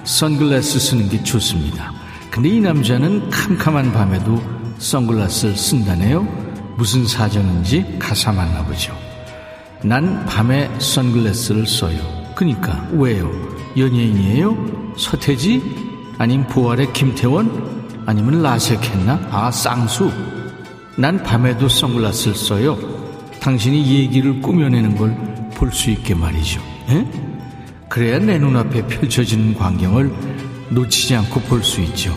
선글라스 0.05 0.79
쓰는 0.79 1.09
게 1.09 1.23
좋습니다. 1.23 1.93
근데 2.31 2.49
이 2.49 2.61
남자는 2.61 3.31
캄캄한 3.31 3.93
밤에도 3.93 4.43
선글라스를 4.79 5.57
쓴다네요. 5.57 6.23
무슨 6.77 7.07
사정인지 7.07 7.97
가사 7.99 8.33
만나보죠. 8.33 8.97
난 9.83 10.25
밤에 10.27 10.71
선글라스를 10.79 11.67
써요. 11.67 12.16
그니까 12.37 12.87
왜요? 12.93 13.31
연예인이에요? 13.77 14.95
서태지? 14.97 16.15
아님 16.19 16.47
부활의 16.47 16.93
김태원? 16.93 18.05
아니면 18.07 18.43
라섹했나? 18.43 19.29
아 19.33 19.51
쌍수? 19.51 20.11
난 20.97 21.23
밤에도 21.23 21.69
선글라스를 21.69 22.35
써요. 22.37 22.79
당신이 23.41 23.85
얘기를 23.99 24.41
꾸며내는 24.41 24.97
걸 24.97 25.37
볼 25.57 25.73
수 25.73 25.91
있게 25.91 26.15
말이죠. 26.15 26.61
에? 26.91 27.07
그래야 27.89 28.19
내 28.19 28.39
눈앞에 28.39 28.87
펼쳐지는 28.87 29.55
광경을 29.55 30.13
놓치지 30.69 31.17
않고 31.17 31.41
볼 31.43 31.63
수 31.65 31.81
있죠. 31.81 32.15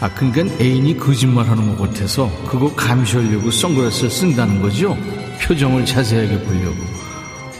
아, 0.00 0.08
그러니까 0.12 0.42
애인이 0.60 0.96
거짓말하는 0.98 1.76
것 1.76 1.88
같아서 1.88 2.28
그거 2.48 2.74
감시하려고 2.74 3.48
선글라스를 3.52 4.10
쓴다는 4.10 4.60
거죠. 4.60 4.96
표정을 5.40 5.84
자세하게 5.86 6.40
보려고. 6.42 6.76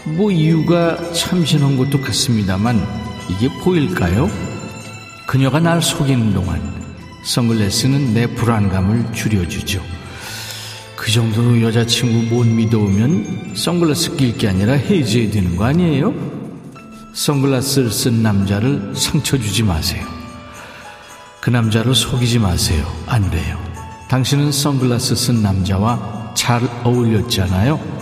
뭐 0.05 0.31
이유가 0.31 0.97
참신한 1.13 1.77
것도 1.77 2.01
같습니다만 2.01 2.81
이게 3.29 3.49
보일까요? 3.59 4.29
그녀가 5.27 5.59
날 5.59 5.81
속이는 5.81 6.33
동안 6.33 6.59
선글라스는 7.23 8.13
내 8.13 8.27
불안감을 8.27 9.13
줄여주죠. 9.13 9.81
그 10.95 11.11
정도로 11.11 11.61
여자친구 11.61 12.35
못 12.35 12.45
믿어오면 12.45 13.53
선글라스 13.55 14.15
낄 14.17 14.37
게 14.37 14.49
아니라 14.49 14.73
해지해야 14.73 15.31
되는 15.31 15.55
거 15.55 15.65
아니에요? 15.65 16.13
선글라스를 17.13 17.91
쓴 17.91 18.23
남자를 18.23 18.93
상처 18.95 19.37
주지 19.37 19.63
마세요. 19.63 20.05
그 21.41 21.49
남자를 21.49 21.95
속이지 21.95 22.39
마세요. 22.39 22.85
안 23.07 23.29
돼요. 23.31 23.57
당신은 24.09 24.51
선글라스 24.51 25.15
쓴 25.15 25.41
남자와 25.41 26.33
잘 26.35 26.61
어울렸잖아요. 26.83 28.00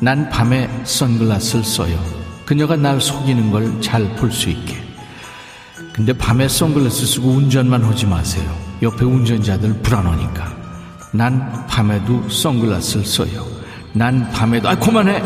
난 0.00 0.28
밤에 0.30 0.68
선글라스를 0.84 1.64
써요. 1.64 1.98
그녀가 2.44 2.76
날 2.76 3.00
속이는 3.00 3.50
걸잘볼수 3.50 4.48
있게. 4.50 4.76
근데 5.92 6.12
밤에 6.12 6.46
선글라스 6.48 7.06
쓰고 7.06 7.28
운전만 7.30 7.82
하지 7.84 8.06
마세요. 8.06 8.44
옆에 8.82 9.04
운전자들 9.04 9.82
불안하니까. 9.82 10.56
난 11.12 11.66
밤에도 11.66 12.28
선글라스를 12.28 13.04
써요. 13.04 13.44
난 13.92 14.30
밤에도, 14.30 14.68
아, 14.68 14.76
그만해! 14.76 15.20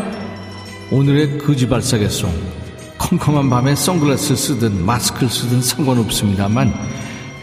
오늘의 0.91 1.37
거지발사계송. 1.39 2.33
컴컴한 2.97 3.49
밤에 3.49 3.75
선글라스 3.75 4.35
쓰든 4.35 4.83
마스크를 4.85 5.29
쓰든 5.29 5.61
상관없습니다만 5.61 6.73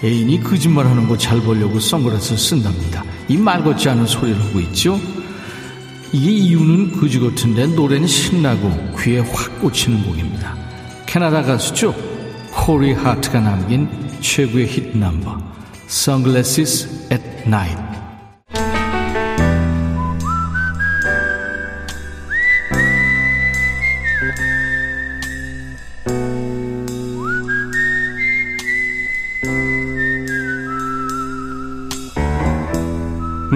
애인이 0.03 0.43
거짓말하는 0.43 1.07
거 1.07 1.17
잘 1.17 1.41
보려고 1.41 1.79
선글라스를 1.79 2.39
쓴답니다. 2.39 3.05
이 3.29 3.37
말 3.37 3.63
같지 3.63 3.89
않은 3.91 4.07
소리를 4.07 4.43
하고 4.43 4.59
있죠? 4.61 4.99
이게 6.13 6.31
이유는 6.31 6.99
거지 6.99 7.21
같은데 7.21 7.67
노래는 7.67 8.07
신나고 8.07 8.71
귀에 8.99 9.21
확 9.21 9.61
꽂히는 9.61 10.03
곡입니다. 10.05 10.57
캐나다 11.07 11.43
가수죠? 11.43 11.91
Corey 12.67 12.93
Hart가 12.93 13.41
남긴 13.41 13.89
최고의 14.21 14.67
히트 14.67 14.97
넘버 14.97 15.39
Sunglasses 15.87 17.09
at 17.13 17.23
Night 17.47 17.81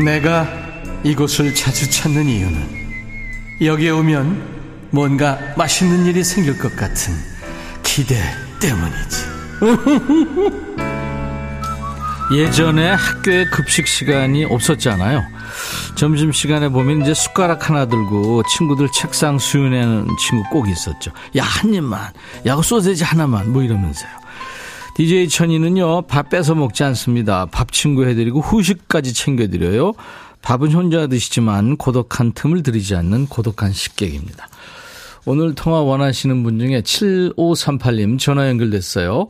내가 0.04 0.63
이곳을 1.04 1.54
자주 1.54 1.88
찾는 1.90 2.26
이유는 2.26 2.84
여기에 3.60 3.90
오면 3.90 4.88
뭔가 4.90 5.38
맛있는 5.56 6.06
일이 6.06 6.24
생길 6.24 6.58
것 6.58 6.74
같은 6.76 7.14
기대 7.82 8.16
때문이지. 8.60 9.34
예전에 12.32 12.90
학교에 12.90 13.44
급식 13.50 13.86
시간이 13.86 14.46
없었잖아요. 14.46 15.22
점심 15.94 16.32
시간에 16.32 16.70
보면 16.70 17.02
이제 17.02 17.12
숟가락 17.12 17.68
하나 17.68 17.84
들고 17.86 18.42
친구들 18.44 18.88
책상 18.92 19.38
수윤하는 19.38 20.08
친구 20.18 20.48
꼭 20.50 20.68
있었죠. 20.68 21.12
야, 21.36 21.44
한 21.44 21.74
입만. 21.74 22.12
야, 22.46 22.56
소세지 22.56 23.04
하나만. 23.04 23.52
뭐 23.52 23.62
이러면서요. 23.62 24.10
DJ 24.96 25.28
천이는요, 25.28 26.02
밥 26.02 26.30
뺏어 26.30 26.54
먹지 26.54 26.82
않습니다. 26.84 27.46
밥 27.46 27.72
친구 27.72 28.06
해드리고 28.06 28.40
후식까지 28.40 29.12
챙겨드려요. 29.12 29.92
밥은 30.44 30.72
혼자 30.72 31.06
드시지만 31.06 31.76
고독한 31.78 32.32
틈을 32.32 32.62
들이지 32.62 32.94
않는 32.96 33.26
고독한 33.26 33.72
식객입니다. 33.72 34.46
오늘 35.26 35.54
통화 35.54 35.80
원하시는 35.80 36.42
분 36.42 36.58
중에 36.58 36.82
7538님 36.82 38.18
전화 38.18 38.48
연결됐어요. 38.50 39.28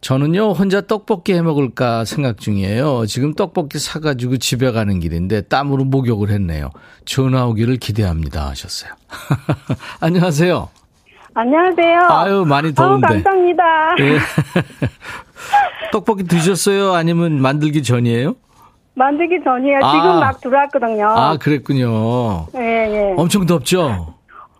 저는요, 0.00 0.52
혼자 0.52 0.80
떡볶이 0.80 1.34
해 1.34 1.42
먹을까 1.42 2.04
생각 2.06 2.38
중이에요. 2.40 3.04
지금 3.06 3.34
떡볶이 3.34 3.78
사가지고 3.78 4.38
집에 4.38 4.72
가는 4.72 4.98
길인데 4.98 5.42
땀으로 5.42 5.84
목욕을 5.84 6.30
했네요. 6.30 6.70
전화 7.04 7.46
오기를 7.46 7.76
기대합니다. 7.76 8.48
하셨어요. 8.48 8.90
안녕하세요. 10.00 10.68
안녕하세요. 11.34 12.00
아유, 12.08 12.44
많이 12.46 12.74
더운데. 12.74 13.06
아유, 13.06 13.22
감사합니다. 13.22 13.64
예. 14.00 14.18
떡볶이 15.92 16.24
드셨어요? 16.24 16.94
아니면 16.94 17.40
만들기 17.40 17.82
전이에요? 17.82 18.34
만들기 18.94 19.42
전이에요. 19.42 19.78
아, 19.82 19.92
지금 19.92 20.20
막 20.20 20.40
들어왔거든요. 20.40 21.06
아, 21.08 21.36
그랬군요. 21.38 22.46
예, 22.56 22.60
예. 22.60 23.14
엄청 23.16 23.46
덥죠? 23.46 24.14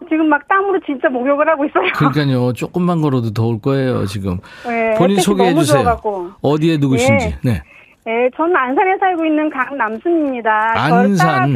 지금 0.09 0.29
막 0.29 0.47
땀으로 0.49 0.81
진짜 0.85 1.09
목욕을 1.09 1.49
하고 1.49 1.65
있어요. 1.65 1.93
그러니까요. 1.95 2.53
조금만 2.53 3.01
걸어도 3.01 3.33
더울 3.33 3.61
거예요, 3.61 4.05
지금. 4.07 4.39
네, 4.67 4.95
본인 4.99 5.19
소개해 5.19 5.55
주세요. 5.55 5.97
어디에 6.43 6.77
누구신지. 6.79 7.37
네. 7.43 7.63
네, 8.05 8.29
저는 8.37 8.55
안산에 8.57 8.97
살고 8.99 9.25
있는 9.25 9.49
강남순입니다. 9.51 10.73
안산. 10.77 11.53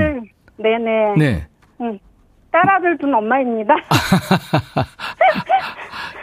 네네. 0.58 1.14
네. 1.18 1.46
응. 2.56 2.62
딸아들 2.62 2.98
둔 2.98 3.14
엄마입니다. 3.14 3.74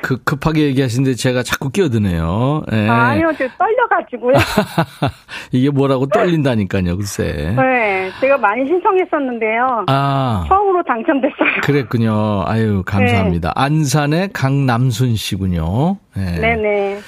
그 0.01 0.21
급하게 0.23 0.63
얘기하시는데 0.63 1.15
제가 1.15 1.43
자꾸 1.43 1.69
끼어드네요. 1.69 2.63
네. 2.69 2.89
아 2.89 3.15
니요, 3.15 3.31
저 3.37 3.47
떨려가지고요. 3.57 4.33
이게 5.53 5.69
뭐라고 5.69 6.07
떨린다니까요, 6.07 6.97
글쎄. 6.97 7.53
네, 7.55 8.11
제가 8.19 8.37
많이 8.37 8.65
신청했었는데요. 8.67 9.85
아. 9.87 10.43
처음으로 10.49 10.83
당첨됐어요. 10.83 11.61
그랬군요. 11.63 12.43
아유, 12.45 12.83
감사합니다. 12.85 13.53
네. 13.55 13.61
안산의 13.63 14.29
강남순 14.33 15.15
씨군요. 15.15 15.97
네. 16.17 16.39
네네. 16.39 16.99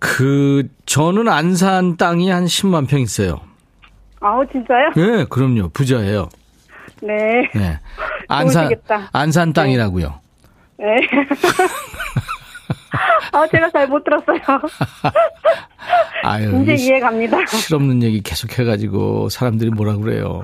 그, 0.00 0.68
저는 0.86 1.28
안산 1.28 1.96
땅이 1.96 2.30
한 2.30 2.46
10만 2.46 2.88
평 2.88 3.00
있어요. 3.00 3.40
아우, 4.20 4.44
진짜요? 4.46 4.90
네, 4.96 5.24
그럼요. 5.30 5.68
부자예요. 5.68 6.28
네. 7.02 7.14
네. 7.54 7.78
안산, 8.28 8.70
안산 9.12 9.52
땅이라고요. 9.52 10.14
네. 10.78 10.86
아, 13.32 13.46
제가 13.48 13.70
잘 13.70 13.86
못 13.88 14.02
들었어요. 14.04 14.38
아유, 16.24 16.62
이제 16.62 16.74
이해 16.74 17.00
갑니다. 17.00 17.38
실없는 17.46 18.02
얘기 18.02 18.20
계속 18.22 18.58
해가지고 18.58 19.28
사람들이 19.28 19.70
뭐라 19.70 19.96
그래요. 19.96 20.42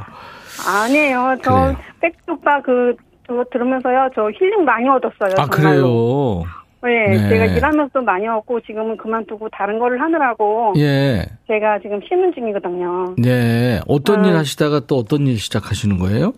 아니에요. 0.67 1.37
저 1.43 1.75
백두빠 2.01 2.61
그, 2.63 2.95
그거 3.27 3.45
들으면서요. 3.53 4.11
저 4.15 4.31
힐링 4.31 4.65
많이 4.65 4.89
얻었어요. 4.89 5.35
아, 5.39 5.47
정말로. 5.49 6.45
그래요? 6.45 6.63
네, 6.85 7.17
네, 7.17 7.29
제가 7.29 7.45
일하면서 7.47 8.01
많이 8.03 8.27
얻고 8.27 8.61
지금은 8.63 8.97
그만두고 8.97 9.49
다른 9.51 9.79
거를 9.79 10.01
하느라고. 10.01 10.75
예. 10.79 11.25
제가 11.47 11.79
지금 11.81 12.01
쉬는 12.09 12.33
중이거든요. 12.35 13.15
네. 13.19 13.81
어떤 13.87 14.25
어. 14.25 14.29
일 14.29 14.37
하시다가 14.37 14.81
또 14.89 14.97
어떤 14.99 15.27
일 15.29 15.39
시작하시는 15.39 15.99
거예요? 15.99 16.33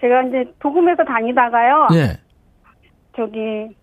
제가 0.00 0.22
이제 0.22 0.44
도금에서 0.60 1.04
다니다가요. 1.04 1.88
예. 1.94 2.18
저기 3.16 3.38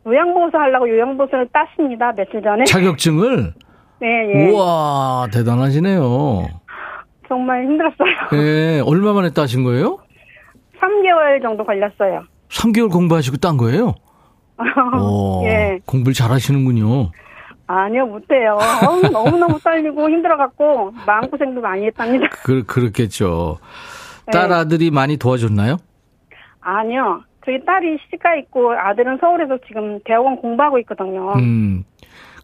요양보호사 0.05 0.57
하려고 0.57 0.89
요양보호사를 0.89 1.49
땄습니다. 1.53 2.11
며칠 2.13 2.41
전에. 2.41 2.63
자격증을? 2.65 3.53
네, 3.99 4.07
예. 4.33 4.49
우와, 4.51 5.27
대단하시네요. 5.31 6.47
정말 7.27 7.63
힘들었어요. 7.65 8.09
예, 8.33 8.81
얼마 8.85 9.13
만에 9.13 9.31
따신 9.31 9.63
거예요? 9.63 9.99
3개월 10.79 11.41
정도 11.41 11.65
걸렸어요. 11.65 12.23
3개월 12.49 12.91
공부하시고 12.91 13.37
딴 13.37 13.57
거예요? 13.57 13.95
오, 14.99 15.43
예. 15.45 15.79
공부를 15.85 16.13
잘 16.13 16.31
하시는군요. 16.31 17.11
아니요, 17.67 18.05
못해요. 18.05 18.57
너무너무 19.11 19.59
떨리고 19.59 20.09
힘들어갖고, 20.09 20.93
마음고생도 21.05 21.59
많이 21.59 21.85
했답니다. 21.85 22.29
그, 22.43 22.63
그렇겠죠. 22.63 23.57
딸 24.31 24.47
네. 24.49 24.55
아들이 24.55 24.89
많이 24.89 25.17
도와줬나요? 25.17 25.77
아니요. 26.67 27.23
저희 27.45 27.63
딸이 27.63 27.97
시집가 28.03 28.35
있고 28.35 28.73
아들은 28.73 29.19
서울에서 29.21 29.57
지금 29.67 29.99
대학원 30.03 30.35
공부하고 30.35 30.77
있거든요. 30.79 31.33
음. 31.37 31.85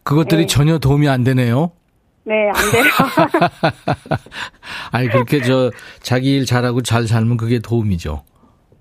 그것들이 0.02 0.42
네. 0.42 0.46
전혀 0.46 0.78
도움이 0.78 1.08
안 1.08 1.24
되네요. 1.24 1.72
네, 2.24 2.48
안 2.48 2.54
돼요. 2.72 2.84
아니, 4.92 5.08
그렇게 5.08 5.42
저, 5.42 5.70
자기 6.00 6.34
일 6.36 6.46
잘하고 6.46 6.80
잘 6.80 7.06
살면 7.06 7.36
그게 7.36 7.58
도움이죠. 7.58 8.22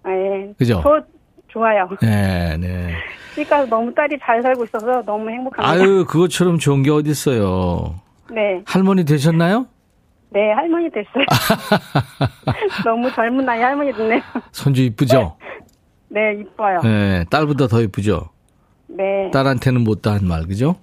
네. 0.05 0.53
그죠? 0.57 0.79
저, 0.81 1.01
좋아요. 1.49 1.89
네, 2.01 2.55
네. 2.57 2.93
그러니까 3.33 3.65
너무 3.65 3.93
딸이 3.93 4.17
잘 4.23 4.41
살고 4.41 4.63
있어서 4.63 5.01
너무 5.01 5.29
행복합니다. 5.29 5.69
아유, 5.69 6.05
그것처럼 6.05 6.57
좋은 6.57 6.83
게 6.83 6.91
어딨어요. 6.91 7.95
네. 8.31 8.61
할머니 8.65 9.03
되셨나요? 9.03 9.67
네, 10.29 10.51
할머니 10.53 10.89
됐어요. 10.89 11.25
너무 12.83 13.11
젊은 13.13 13.45
나이 13.45 13.61
할머니 13.61 13.93
됐네요. 13.93 14.21
손주 14.51 14.81
이쁘죠? 14.83 15.37
네, 16.09 16.33
이뻐요. 16.39 16.81
네, 16.83 17.25
딸보다 17.29 17.67
더 17.67 17.81
이쁘죠? 17.81 18.29
네. 18.87 19.31
딸한테는 19.31 19.83
못다 19.83 20.13
한 20.13 20.27
말, 20.27 20.45
그죠? 20.45 20.75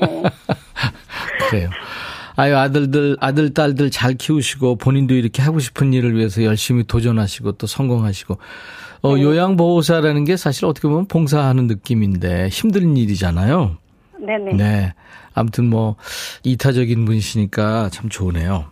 네. 0.00 0.22
그래요. 1.50 1.70
아유, 2.36 2.56
아들들, 2.56 3.16
아들, 3.20 3.54
딸들 3.54 3.90
잘 3.90 4.14
키우시고, 4.14 4.76
본인도 4.76 5.14
이렇게 5.14 5.42
하고 5.42 5.58
싶은 5.58 5.92
일을 5.92 6.16
위해서 6.16 6.42
열심히 6.44 6.84
도전하시고, 6.84 7.52
또 7.52 7.66
성공하시고, 7.66 8.38
어, 9.02 9.16
네. 9.16 9.22
요양보호사라는 9.22 10.24
게 10.24 10.36
사실 10.36 10.66
어떻게 10.66 10.88
보면 10.88 11.06
봉사하는 11.06 11.66
느낌인데, 11.66 12.48
힘든 12.48 12.96
일이잖아요. 12.96 13.76
네네. 14.20 14.52
네. 14.54 14.94
아무튼 15.34 15.70
뭐, 15.70 15.96
이타적인 16.42 17.04
분이시니까 17.04 17.90
참 17.90 18.08
좋으네요. 18.08 18.66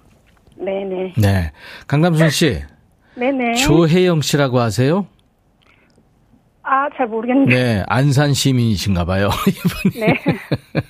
네네. 0.59 1.15
네. 1.19 1.53
강남순 1.87 2.31
씨. 2.31 2.63
네네. 3.17 3.55
조혜영 3.55 4.21
씨라고 4.21 4.61
아세요? 4.61 5.07
아, 6.63 6.89
잘 6.97 7.07
모르겠네요. 7.07 7.47
네, 7.47 7.85
안산 7.87 8.35
시민이신가 8.35 9.05
봐요. 9.05 9.31
이분이. 9.49 10.05
네. 10.05 10.15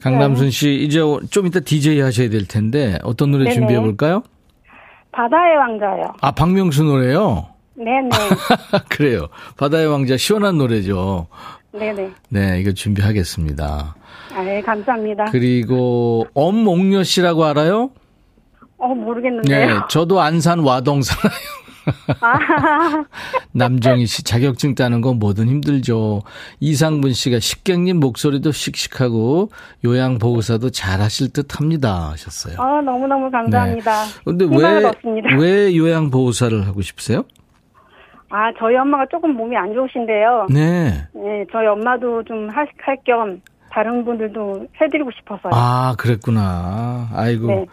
강남순 0.00 0.50
씨, 0.50 0.74
이제 0.76 1.00
좀 1.30 1.46
이따 1.46 1.58
DJ 1.58 2.00
하셔야 2.00 2.30
될 2.30 2.46
텐데, 2.46 2.98
어떤 3.02 3.32
노래 3.32 3.50
준비해 3.50 3.80
볼까요? 3.80 4.22
바다의 5.10 5.56
왕자요. 5.56 6.14
아, 6.20 6.30
박명수 6.30 6.84
노래요? 6.84 7.48
네네. 7.74 8.08
그래요. 8.88 9.26
바다의 9.56 9.86
왕자, 9.88 10.16
시원한 10.16 10.56
노래죠. 10.58 11.26
네네. 11.72 12.10
네, 12.28 12.60
이거 12.60 12.70
준비하겠습니다. 12.72 13.96
아, 14.38 14.42
네, 14.44 14.60
감사합니다. 14.62 15.24
그리고 15.32 16.26
엄옥녀 16.34 17.02
씨라고 17.02 17.44
알아요? 17.44 17.90
어, 18.76 18.94
모르겠는데요. 18.94 19.66
네, 19.66 19.80
저도 19.90 20.20
안산 20.20 20.60
와동 20.60 21.02
살아요. 21.02 21.38
아, 22.20 22.38
남정희 23.52 24.06
씨 24.06 24.22
자격증 24.22 24.76
따는 24.76 25.00
건 25.00 25.18
뭐든 25.18 25.48
힘들죠. 25.48 26.22
이상분 26.60 27.14
씨가 27.14 27.40
식객님 27.40 27.98
목소리도 27.98 28.52
씩씩하고 28.52 29.50
요양 29.84 30.18
보호사도 30.18 30.70
잘하실 30.70 31.32
듯합니다 31.32 32.10
하셨어요. 32.10 32.54
어, 32.60 32.80
너무 32.82 33.08
너무 33.08 33.28
감사합니다. 33.30 34.04
네. 34.04 34.10
근데 34.24 34.44
희망을 34.44 34.80
왜, 34.82 34.84
얻습니다. 34.84 35.36
왜 35.36 35.76
요양 35.76 36.10
보호사를 36.10 36.64
하고 36.66 36.80
싶으세요? 36.82 37.24
아, 38.30 38.52
저희 38.58 38.76
엄마가 38.76 39.06
조금 39.10 39.32
몸이 39.34 39.56
안 39.56 39.72
좋으신데요. 39.74 40.46
네. 40.50 40.90
네, 41.14 41.44
저희 41.50 41.66
엄마도 41.66 42.22
좀 42.24 42.48
할 42.50 42.68
겸 43.04 43.40
다른 43.70 44.04
분들도 44.04 44.66
해드리고 44.80 45.10
싶어서요. 45.18 45.52
아, 45.52 45.94
그랬구나. 45.98 47.08
아이고. 47.14 47.46
네. 47.48 47.66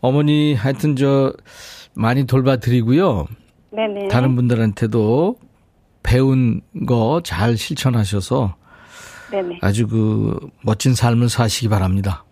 어머니 0.00 0.54
하여튼 0.54 0.96
저 0.96 1.32
많이 1.94 2.26
돌봐드리고요. 2.26 3.26
네네. 3.72 4.08
다른 4.08 4.36
분들한테도 4.36 5.36
배운 6.02 6.60
거 6.86 7.20
잘 7.24 7.56
실천하셔서 7.56 8.54
네네. 9.30 9.58
아주 9.60 9.86
그 9.88 10.38
멋진 10.62 10.94
삶을 10.94 11.28
사시기 11.28 11.68
바랍니다. 11.68 12.24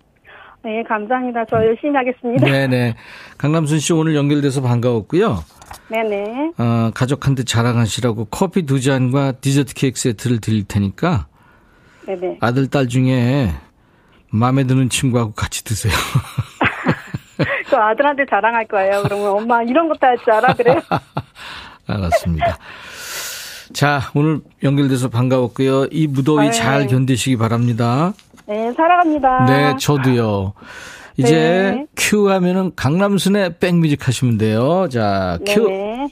네, 0.64 0.82
감사합니다. 0.82 1.44
저 1.50 1.56
열심히 1.56 1.94
하겠습니다. 1.94 2.44
네네. 2.46 2.94
강남순 3.38 3.78
씨 3.78 3.92
오늘 3.92 4.14
연결돼서 4.16 4.62
반가웠고요. 4.62 5.38
네네. 5.90 6.52
어, 6.58 6.90
가족한테 6.94 7.44
자랑하시라고 7.44 8.26
커피 8.26 8.62
두 8.62 8.80
잔과 8.80 9.32
디저트 9.32 9.74
케이크 9.74 9.98
세트를 9.98 10.40
드릴 10.40 10.64
테니까 10.64 11.26
네네. 12.06 12.38
아들, 12.40 12.68
딸 12.68 12.88
중에 12.88 13.50
마음에 14.30 14.64
드는 14.64 14.88
친구하고 14.88 15.32
같이 15.32 15.64
드세요. 15.64 15.92
저 17.70 17.76
아들한테 17.78 18.24
자랑할 18.30 18.66
거예요. 18.66 19.02
그러면 19.02 19.28
엄마 19.28 19.62
이런 19.62 19.88
것도 19.88 19.98
할 20.06 20.16
줄 20.18 20.30
알아? 20.32 20.54
그래요? 20.54 20.80
알았습니다. 21.86 22.58
자, 23.72 24.00
오늘 24.14 24.40
연결돼서 24.62 25.08
반가웠고요. 25.08 25.86
이 25.90 26.06
무더위 26.06 26.46
네. 26.46 26.50
잘 26.52 26.86
견디시기 26.86 27.36
바랍니다. 27.36 28.12
네, 28.46 28.72
살아갑니다. 28.72 29.44
네, 29.46 29.74
저도요. 29.78 30.54
이제 31.16 31.34
네. 31.74 31.86
큐 31.96 32.30
하면은 32.30 32.72
강남순의 32.76 33.58
백뮤직 33.58 34.06
하시면 34.06 34.38
돼요. 34.38 34.88
자, 34.90 35.38
큐. 35.46 35.66
네네. 35.68 36.08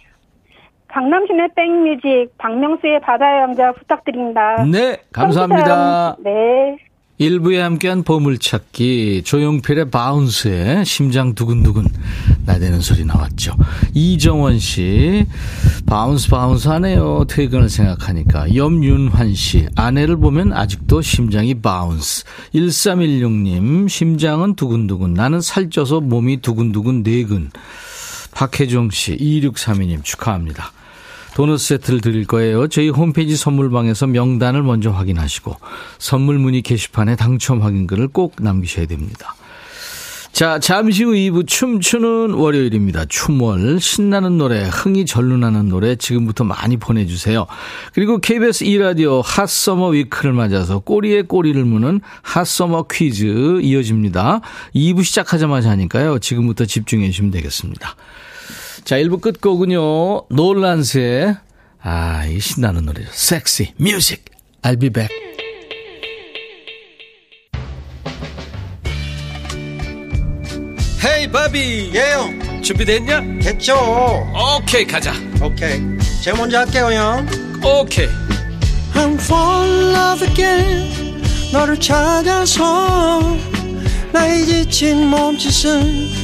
강남순의 0.94 1.48
백뮤직, 1.57 2.38
박명수의 2.38 3.00
바다의 3.00 3.40
왕자 3.40 3.72
부탁드립니다. 3.72 4.64
네, 4.64 4.96
감사합니다. 5.12 6.16
네. 6.22 6.76
일부에 7.18 7.61
함께한 7.61 8.04
보물찾기 8.04 9.22
조용필의 9.24 9.90
Bounce에 9.90 10.85
심장 10.85 11.35
두근두근 11.35 11.85
나대는 12.46 12.80
소리 12.80 13.04
나왔죠. 13.04 13.54
이정원 13.92 14.61
씨 14.61 15.26
bounce 15.87 16.30
bounce 16.30 16.68
하네요. 16.68 17.24
퇴근을 17.28 17.68
생각하니까. 17.68 18.54
염윤환 18.54 19.35
씨 19.35 19.66
아내를 19.74 20.16
보면 20.16 20.52
아직도 20.52 21.02
심장이 21.02 21.54
bounce. 21.54 22.24
1316님 22.54 23.88
심장은 23.88 24.54
두근두근 24.54 25.14
나는 25.14 25.40
살쪄서 25.40 26.02
몸이 26.02 26.37
두근두근 26.37 27.02
네근. 27.02 27.50
박혜종 28.33 28.90
씨 28.90 29.16
2632님 29.16 30.04
축하합니다. 30.04 30.70
도넛 31.35 31.59
세트를 31.61 32.01
드릴 32.01 32.27
거예요. 32.27 32.68
저희 32.68 32.88
홈페이지 32.88 33.37
선물방에서 33.37 34.07
명단을 34.07 34.62
먼저 34.62 34.90
확인하시고 34.90 35.57
선물 35.99 36.38
문의 36.38 36.62
게시판에 36.62 37.16
당첨 37.16 37.62
확인글을 37.62 38.09
꼭 38.09 38.37
남기셔야 38.40 38.87
됩니다. 38.87 39.35
자, 40.35 40.59
잠시 40.59 41.05
후 41.05 41.12
2부 41.12 41.47
춤추는 41.47 42.33
월요일입니다. 42.33 43.05
춤월, 43.05 43.79
신나는 43.79 44.37
노래, 44.37 44.64
흥이 44.64 45.07
절로 45.07 45.37
나는 45.37 45.68
노래 45.68 45.94
지금부터 45.94 46.42
많이 46.42 46.77
보내주세요. 46.77 47.47
그리고 47.92 48.18
KBS 48.18 48.64
2라디오 48.64 49.23
Hot 49.24 49.46
Summer 49.46 49.90
Week를 49.90 50.33
맞아서 50.33 50.81
꼬리에 50.81 51.23
꼬리를 51.23 51.64
무는 51.64 52.01
Hot 52.22 52.44
Summer 52.44 52.87
퀴즈 52.90 53.61
이어집니다. 53.62 54.40
2부 54.75 55.05
시작하자마자 55.05 55.70
하니까요. 55.70 56.18
지금부터 56.18 56.64
집중해 56.64 57.11
주시면 57.11 57.31
되겠습니다. 57.31 57.94
자, 58.85 58.97
1부 58.97 59.20
끝곡은요. 59.20 60.27
Nolans의 60.28 61.37
아, 61.83 62.27
이 62.27 62.38
신나는 62.40 62.85
노래죠. 62.85 63.09
Sexy 63.12 63.72
Music. 63.76 64.24
I'll 64.62 64.79
be 64.81 64.90
back. 64.90 65.14
Hey 71.04 71.30
바비. 71.31 71.90
예요 71.94 72.62
준비됐냐? 72.62 73.20
됐죠 73.42 73.75
오케이, 74.59 74.87
가자. 74.87 75.12
오케이 75.42 75.81
제가 76.23 76.38
먼저 76.38 76.59
할게요 76.59 76.90
형 76.92 77.27
오케이. 77.62 78.09
I'm 78.94 79.14
fall 79.20 79.68
in 79.70 79.94
love 79.94 80.29
again 80.29 81.23
너를 81.53 81.79
찾아서 81.79 83.37
나의 84.12 84.47
지친 84.47 85.09
몸짓은 85.09 86.23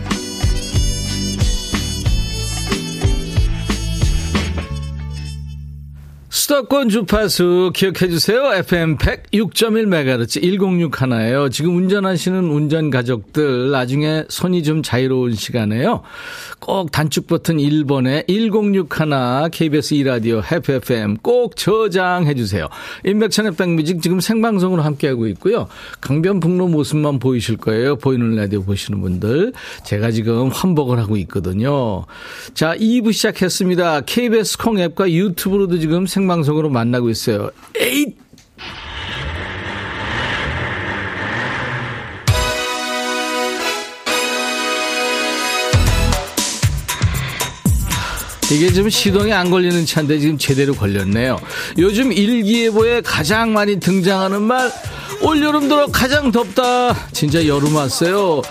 수도권 6.31 6.87
주파수 6.87 7.73
기억해 7.75 8.07
주세요. 8.09 8.53
FM 8.53 8.95
106.1MHz 8.95 10.41
106 10.41 11.01
하나예요. 11.01 11.49
지금 11.49 11.75
운전하시는 11.75 12.45
운전 12.45 12.89
가족들 12.89 13.69
나중에 13.71 14.23
손이 14.29 14.63
좀 14.63 14.81
자유로운 14.81 15.35
시간에요. 15.35 16.03
꼭 16.61 16.91
단축 16.91 17.25
버튼 17.25 17.57
1번에 17.57 18.27
106 18.27 18.99
하나 18.99 19.49
KBS 19.49 19.95
2라디오 19.95 20.43
해피 20.49 20.73
FM 20.73 21.17
꼭 21.17 21.55
저장해 21.55 22.35
주세요. 22.35 22.69
임백천의 23.03 23.55
백뮤직 23.55 24.01
지금 24.01 24.19
생방송으로 24.19 24.83
함께하고 24.83 25.25
있고요. 25.27 25.67
강변북로 26.01 26.67
모습만 26.67 27.17
보이실 27.17 27.57
거예요. 27.57 27.95
보이는 27.95 28.35
라디오 28.35 28.61
보시는 28.61 29.01
분들. 29.01 29.53
제가 29.83 30.11
지금 30.11 30.49
환복을 30.49 30.99
하고 30.99 31.17
있거든요. 31.17 32.05
자, 32.53 32.75
2부 32.75 33.11
시작했습니다. 33.11 34.01
KBS 34.01 34.59
콩 34.59 34.79
앱과 34.79 35.11
유튜브로도 35.11 35.79
지금 35.79 36.05
생방송으로 36.05 36.69
만나고 36.69 37.09
있어요. 37.09 37.49
에잇! 37.75 38.30
이게 48.51 48.71
지금 48.71 48.89
시동이 48.89 49.31
안 49.31 49.49
걸리는 49.49 49.85
차인데 49.85 50.19
지금 50.19 50.37
제대로 50.37 50.73
걸렸네요. 50.73 51.39
요즘 51.77 52.11
일기예보에 52.11 53.01
가장 53.01 53.53
많이 53.53 53.79
등장하는 53.79 54.41
말, 54.41 54.71
올여름 55.21 55.69
들어 55.69 55.87
가장 55.87 56.31
덥다. 56.31 57.07
진짜 57.13 57.45
여름 57.47 57.75
왔어요. 57.75 58.41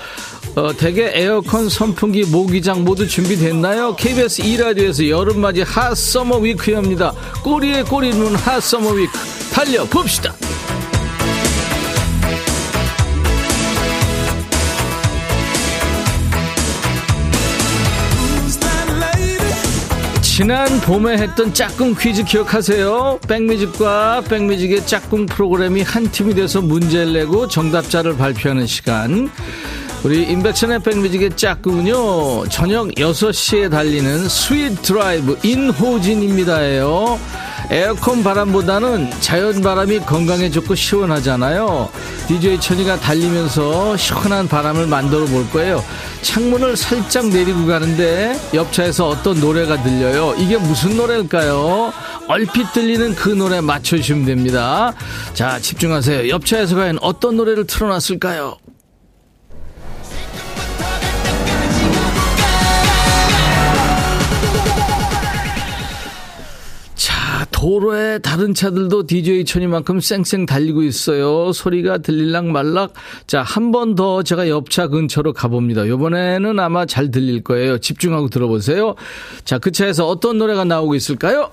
어, 0.57 0.73
대개 0.77 1.11
에어컨, 1.15 1.69
선풍기, 1.69 2.25
모기장 2.25 2.83
모두 2.83 3.07
준비됐나요? 3.07 3.95
KBS 3.97 4.43
2라디오에서 4.43 5.09
여름맞이 5.09 5.63
핫서머 5.63 6.39
위크입니다. 6.39 7.13
꼬리에 7.45 7.83
꼬리는 7.83 8.35
핫서머 8.35 8.91
위크. 8.91 9.13
달려봅시다. 9.53 10.35
지난 20.41 20.81
봄에 20.81 21.19
했던 21.19 21.53
짝꿍 21.53 21.97
퀴즈 21.97 22.25
기억하세요? 22.25 23.21
백뮤직과 23.29 24.23
백뮤직의 24.23 24.87
짝꿍 24.87 25.27
프로그램이 25.27 25.83
한 25.83 26.11
팀이 26.11 26.33
돼서 26.33 26.63
문제를 26.63 27.13
내고 27.13 27.47
정답자를 27.47 28.17
발표하는 28.17 28.67
시간. 28.67 29.31
우리 30.03 30.23
인백션의 30.23 30.79
백뮤직의 30.79 31.37
짝꿍은요, 31.37 32.49
저녁 32.49 32.89
6시에 32.89 33.71
달리는 33.71 34.27
Sweet 34.31 34.81
Drive 34.81 35.39
인호진입니다예요. 35.43 37.21
에어컨 37.71 38.25
바람보다는 38.25 39.11
자연 39.21 39.63
바람이 39.63 40.01
건강에 40.01 40.51
좋고 40.51 40.75
시원하잖아요. 40.75 41.89
DJ 42.27 42.61
천이가 42.61 42.99
달리면서 42.99 43.97
시원한 43.97 44.49
바람을 44.49 44.89
만들어 44.89 45.25
볼 45.27 45.49
거예요. 45.51 45.85
창문을 46.23 46.77
살짝 46.77 47.29
내리고 47.29 47.67
가는데 47.67 48.37
옆차에서 48.55 49.09
어떤 49.09 49.39
노래가 49.39 49.81
들려요. 49.85 50.35
이게 50.37 50.57
무슨 50.57 50.97
노래일까요? 50.97 51.93
얼핏 52.27 52.73
들리는 52.73 53.15
그 53.15 53.29
노래 53.29 53.61
맞춰주시면 53.61 54.27
됩니다. 54.27 54.93
자, 55.33 55.61
집중하세요. 55.61 56.29
옆차에서 56.29 56.75
과연 56.75 56.99
어떤 57.01 57.37
노래를 57.37 57.67
틀어놨을까요? 57.69 58.57
도로에 67.61 68.19
다른 68.21 68.55
차들도 68.55 69.07
DJ 69.07 69.45
천이만큼 69.45 70.01
쌩쌩 70.01 70.47
달리고 70.47 70.83
있어요. 70.83 71.53
소리가 71.53 71.99
들릴락 71.99 72.47
말락. 72.47 72.95
자, 73.27 73.43
한 73.43 73.71
번 73.71 73.95
더 73.95 74.23
제가 74.23 74.49
옆차 74.49 74.87
근처로 74.89 75.35
가봅니다. 75.35 75.85
이번에는 75.85 76.59
아마 76.59 76.87
잘 76.87 77.11
들릴 77.11 77.43
거예요. 77.45 77.77
집중하고 77.77 78.29
들어보세요. 78.31 78.95
자, 79.45 79.59
그 79.59 79.73
차에서 79.73 80.09
어떤 80.09 80.39
노래가 80.39 80.65
나오고 80.65 80.95
있을까요? 80.95 81.51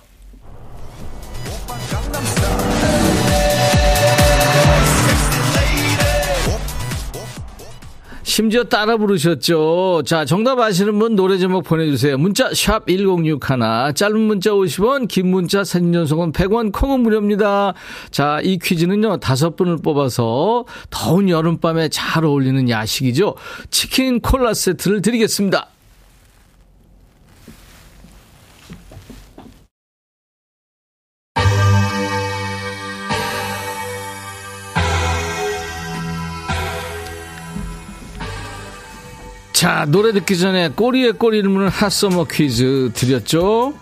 심지어 8.38 8.64
따라 8.64 8.98
부르셨죠. 8.98 10.04
자, 10.06 10.24
정답 10.24 10.60
아시는 10.60 11.00
분 11.00 11.16
노래 11.16 11.40
제목 11.40 11.64
보내주세요. 11.64 12.20
문자 12.20 12.54
샵 12.54 12.86
1061, 12.86 13.40
짧은 13.96 14.20
문자 14.20 14.52
50원, 14.52 15.08
긴 15.08 15.32
문자 15.32 15.64
사진 15.64 15.92
전송은 15.92 16.34
100원, 16.34 16.72
콩은 16.72 17.00
무료입니다. 17.00 17.74
자, 18.12 18.40
이 18.44 18.60
퀴즈는요, 18.60 19.18
다섯 19.18 19.56
분을 19.56 19.78
뽑아서 19.78 20.66
더운 20.92 21.30
여름밤에 21.30 21.90
잘 21.90 22.26
어울리는 22.26 22.70
야식이죠. 22.70 23.34
치킨 23.72 24.20
콜라 24.20 24.54
세트를 24.54 25.02
드리겠습니다. 25.02 25.70
자, 39.58 39.88
노래 39.88 40.12
듣기 40.12 40.38
전에 40.38 40.70
꼬리에 40.70 41.14
꼬리를 41.14 41.50
무는 41.50 41.68
핫서머 41.68 42.26
퀴즈 42.26 42.92
드렸죠? 42.94 43.74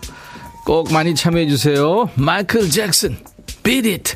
꼭 0.64 0.90
많이 0.90 1.14
참여해주세요. 1.14 2.12
마이클 2.14 2.70
잭슨, 2.70 3.18
Beat 3.62 3.90
It. 3.90 4.14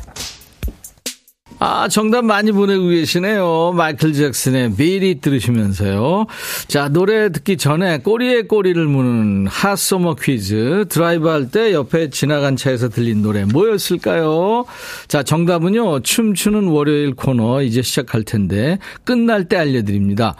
아, 1.63 1.87
정답 1.87 2.25
많이 2.25 2.51
보내고 2.51 2.87
계시네요. 2.87 3.73
마이클 3.77 4.13
잭슨의 4.13 4.73
It 4.79 5.21
들으시면서요. 5.21 6.25
자, 6.67 6.89
노래 6.89 7.31
듣기 7.31 7.57
전에 7.57 7.99
꼬리에 7.99 8.41
꼬리를 8.47 8.83
무는 8.87 9.45
hot 9.45 9.68
summer 9.68 10.15
퀴즈. 10.15 10.85
드라이브 10.89 11.27
할 11.27 11.51
때 11.51 11.71
옆에 11.71 12.09
지나간 12.09 12.55
차에서 12.55 12.89
들린 12.89 13.21
노래 13.21 13.45
뭐였을까요? 13.45 14.65
자, 15.07 15.21
정답은요. 15.21 15.99
춤추는 15.99 16.65
월요일 16.65 17.13
코너 17.13 17.61
이제 17.61 17.83
시작할 17.83 18.23
텐데 18.23 18.79
끝날 19.03 19.45
때 19.45 19.55
알려드립니다. 19.57 20.35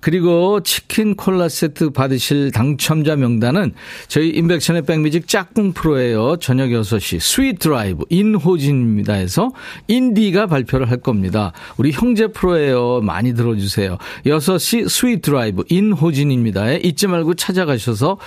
그리고 0.00 0.62
치킨 0.62 1.16
콜라 1.16 1.48
세트 1.48 1.90
받으실 1.90 2.52
당첨자 2.52 3.16
명단은 3.16 3.72
저희 4.08 4.28
인백션의 4.28 4.82
백뮤직 4.82 5.26
짝꿍 5.26 5.72
프로예요. 5.72 6.36
저녁 6.36 6.68
6시 6.68 7.18
Sweet 7.18 7.58
Drive 7.58 8.04
인호진입니다 8.10 9.14
해서 9.14 9.50
인디가 9.88 10.46
발표 10.46 10.65
를 10.74 10.86
할 10.86 10.98
겁니다. 10.98 11.52
우리 11.76 11.90
형제 11.92 12.26
프로예요. 12.26 13.00
많이 13.02 13.34
들어주세요. 13.34 13.98
6시 14.26 14.88
Sweet 14.88 15.22
Drive 15.22 15.64
인호진입니다. 15.68 16.72
잊지 16.74 17.06
말고 17.06 17.34
찾아가셔서 17.34 18.18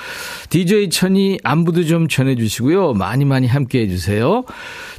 DJ 0.50 0.90
천이 0.90 1.40
안부도 1.44 1.86
좀 1.86 2.08
전해주시고요. 2.08 2.94
많이 2.94 3.26
많이 3.26 3.48
함께 3.48 3.82
해주세요. 3.82 4.44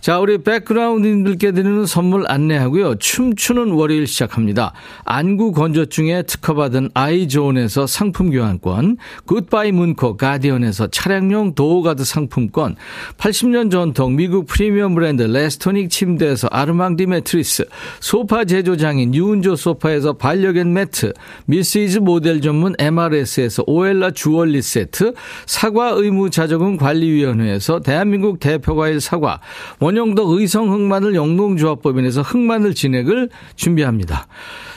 자, 0.00 0.18
우리 0.18 0.38
백그라운드님들께 0.38 1.52
드리는 1.52 1.84
선물 1.86 2.24
안내하고요. 2.26 2.96
춤추는 2.96 3.72
월요일 3.72 4.06
시작합니다. 4.06 4.72
안구 5.04 5.52
건조증에 5.52 6.22
특허받은 6.22 6.90
아이존에서 6.94 7.86
상품 7.86 8.30
교환권, 8.30 8.96
굿바이 9.26 9.72
문코 9.72 10.16
가디언에서 10.16 10.88
차량용 10.88 11.54
도어가드 11.54 12.04
상품권, 12.04 12.76
80년 13.18 13.70
전통 13.70 14.16
미국 14.16 14.46
프리미엄 14.46 14.94
브랜드 14.94 15.22
레스토닉 15.22 15.90
침대에서 15.90 16.48
아르망디 16.50 17.06
매트 17.06 17.29
리스, 17.36 17.64
소파 18.00 18.44
제조장인 18.44 19.14
유운조 19.14 19.56
소파에서 19.56 20.14
반려견 20.14 20.72
매트, 20.72 21.12
미스이즈 21.46 21.98
모델 21.98 22.40
전문 22.40 22.74
MRS에서 22.78 23.64
오엘라 23.66 24.12
주얼리 24.12 24.62
세트, 24.62 25.14
사과 25.46 25.90
의무 25.90 26.30
자조금 26.30 26.76
관리위원회에서 26.76 27.80
대한민국 27.80 28.40
대표과일 28.40 29.00
사과, 29.00 29.40
원영덕 29.78 30.30
의성 30.30 30.72
흑마늘 30.72 31.14
영농조합법인에서 31.14 32.22
흑마늘 32.22 32.74
진액을 32.74 33.30
준비합니다. 33.56 34.26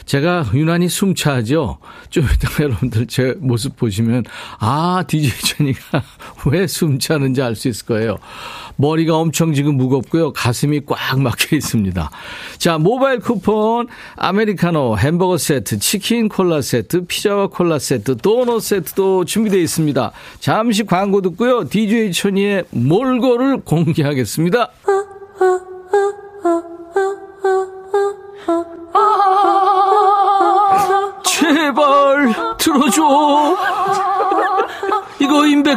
제가 0.06 0.46
유난히 0.54 0.90
숨차죠. 0.90 1.78
좀 2.10 2.26
이따가 2.34 2.64
여러분들 2.64 3.08
제 3.08 3.36
모습 3.40 3.76
보시면 3.76 4.24
아 4.60 5.04
DJ 5.08 5.32
천이가 5.40 6.04
왜 6.52 6.68
숨차는지 6.68 7.42
알 7.42 7.56
수 7.56 7.68
있을 7.70 7.86
거예요. 7.86 8.18
머리가 8.76 9.16
엄청 9.18 9.54
지금 9.54 9.76
무겁고요. 9.78 10.34
가슴이 10.34 10.82
꽉 10.86 11.20
막혀 11.20 11.56
있습니다. 11.56 12.10
자, 12.58 12.78
모바일 12.80 13.20
쿠폰, 13.20 13.88
아메리카노, 14.16 14.98
햄버거 14.98 15.38
세트, 15.38 15.78
치킨 15.78 16.28
콜라 16.28 16.62
세트, 16.62 17.06
피자와 17.06 17.48
콜라 17.48 17.78
세트, 17.78 18.18
도넛 18.18 18.62
세트도 18.64 19.26
준비되어 19.26 19.60
있습니다. 19.60 20.12
잠시 20.40 20.84
광고 20.84 21.22
듣고요. 21.22 21.70
DJ 21.70 22.12
천이의 22.14 22.64
몰골을 22.72 23.62
공개하겠습니다. 23.62 24.70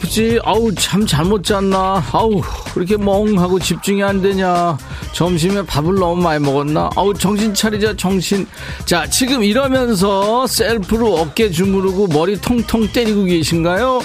아프지? 0.00 0.40
아우, 0.44 0.74
잠 0.74 1.06
잘못 1.06 1.44
잤나? 1.44 2.02
아우, 2.12 2.40
그렇게 2.72 2.96
멍하고 2.96 3.58
집중이 3.58 4.02
안 4.02 4.20
되냐? 4.20 4.76
점심에 5.12 5.62
밥을 5.62 5.94
너무 5.94 6.22
많이 6.22 6.42
먹었나? 6.42 6.90
아우, 6.96 7.12
정신 7.14 7.52
차리자, 7.54 7.94
정신. 7.96 8.46
자, 8.84 9.08
지금 9.08 9.44
이러면서 9.44 10.46
셀프로 10.46 11.14
어깨 11.16 11.50
주무르고 11.50 12.08
머리 12.08 12.40
통통 12.40 12.88
때리고 12.88 13.24
계신가요? 13.24 14.00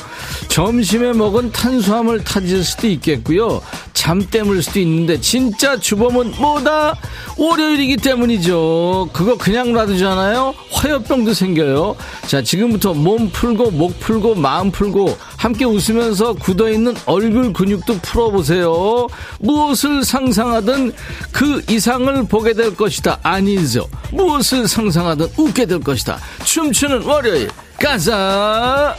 점심에 0.49 1.13
먹은 1.13 1.51
탄수화물 1.51 2.23
타질 2.23 2.63
수도 2.63 2.87
있겠고요. 2.87 3.61
잠 3.93 4.25
때문일 4.25 4.61
수도 4.61 4.79
있는데, 4.79 5.19
진짜 5.19 5.77
주범은 5.79 6.35
뭐다? 6.39 6.95
월요일이기 7.37 7.97
때문이죠. 7.97 9.09
그거 9.11 9.37
그냥 9.37 9.73
놔두잖아요? 9.73 10.53
화요병도 10.71 11.33
생겨요. 11.33 11.95
자, 12.27 12.41
지금부터 12.41 12.93
몸 12.93 13.29
풀고 13.29 13.71
목 13.71 13.99
풀고 13.99 14.35
마음 14.35 14.71
풀고 14.71 15.17
함께 15.37 15.65
웃으면서 15.65 16.33
굳어있는 16.33 16.95
얼굴 17.05 17.51
근육도 17.53 17.99
풀어보세요. 17.99 19.07
무엇을 19.39 20.03
상상하든 20.03 20.93
그 21.31 21.61
이상을 21.69 22.23
보게 22.27 22.53
될 22.53 22.75
것이다. 22.75 23.19
아니죠. 23.21 23.87
무엇을 24.11 24.67
상상하든 24.67 25.27
웃게 25.37 25.65
될 25.65 25.79
것이다. 25.81 26.19
춤추는 26.43 27.03
월요일 27.03 27.49
가자. 27.79 28.95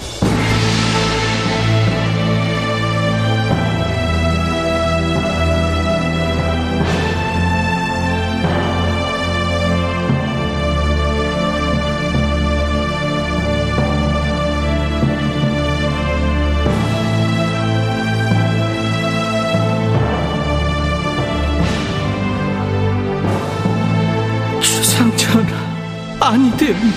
아니 26.27 26.51
됩니다. 26.57 26.97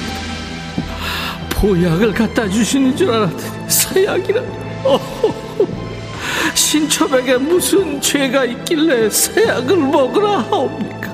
보약을 1.52 2.13
갖다 2.13 2.50
주시는 2.50 2.96
줄 2.96 3.12
알았더니 3.12 3.70
서약이라. 3.70 4.42
신첩에게 6.56 7.38
무슨 7.38 8.02
죄가 8.02 8.46
있길래 8.46 9.10
서약을 9.10 9.78
먹으라 9.78 10.39
하옵니까? 10.50 11.10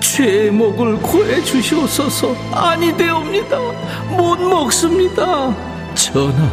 죄의 0.00 0.50
목을 0.50 0.96
고해 0.96 1.42
주시옵소서 1.44 2.34
아니 2.52 2.96
되옵니다. 2.96 3.56
못 4.08 4.36
먹습니다. 4.40 5.54
전하, 5.94 6.50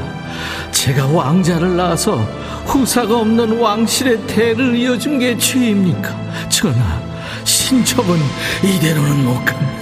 제가 0.72 1.08
왕자를 1.08 1.78
낳아서 1.78 2.18
후사가 2.66 3.22
없는 3.22 3.60
왕실의 3.60 4.28
대를 4.28 4.76
이어준 4.76 5.18
게 5.18 5.36
죄입니까? 5.36 6.16
전하, 6.50 7.02
신첩은 7.44 8.20
이대로는 8.64 9.26
못 9.26 9.44
갑니다. 9.46 9.81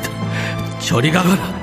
저리 0.80 1.12
가거라. 1.12 1.54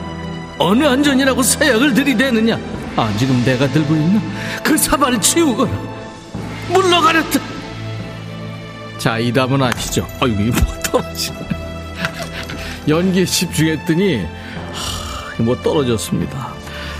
어느 0.58 0.84
안전이라고 0.84 1.42
사약을 1.42 1.94
들이대느냐? 1.94 2.58
아, 2.96 3.12
지금 3.18 3.42
내가 3.44 3.68
들고 3.68 3.94
있는 3.94 4.20
그 4.62 4.76
사발을 4.76 5.20
치우거라. 5.20 5.70
물러가렸다. 6.70 7.40
자, 8.98 9.18
이 9.18 9.32
답은 9.32 9.62
아시죠? 9.62 10.06
아이고, 10.20 10.42
이거 10.42 10.64
뭐 10.64 10.74
떨어지네. 10.80 11.38
연기에 12.88 13.24
집중했더니, 13.24 14.24
하, 14.72 15.42
뭐 15.42 15.54
떨어졌습니다. 15.62 16.54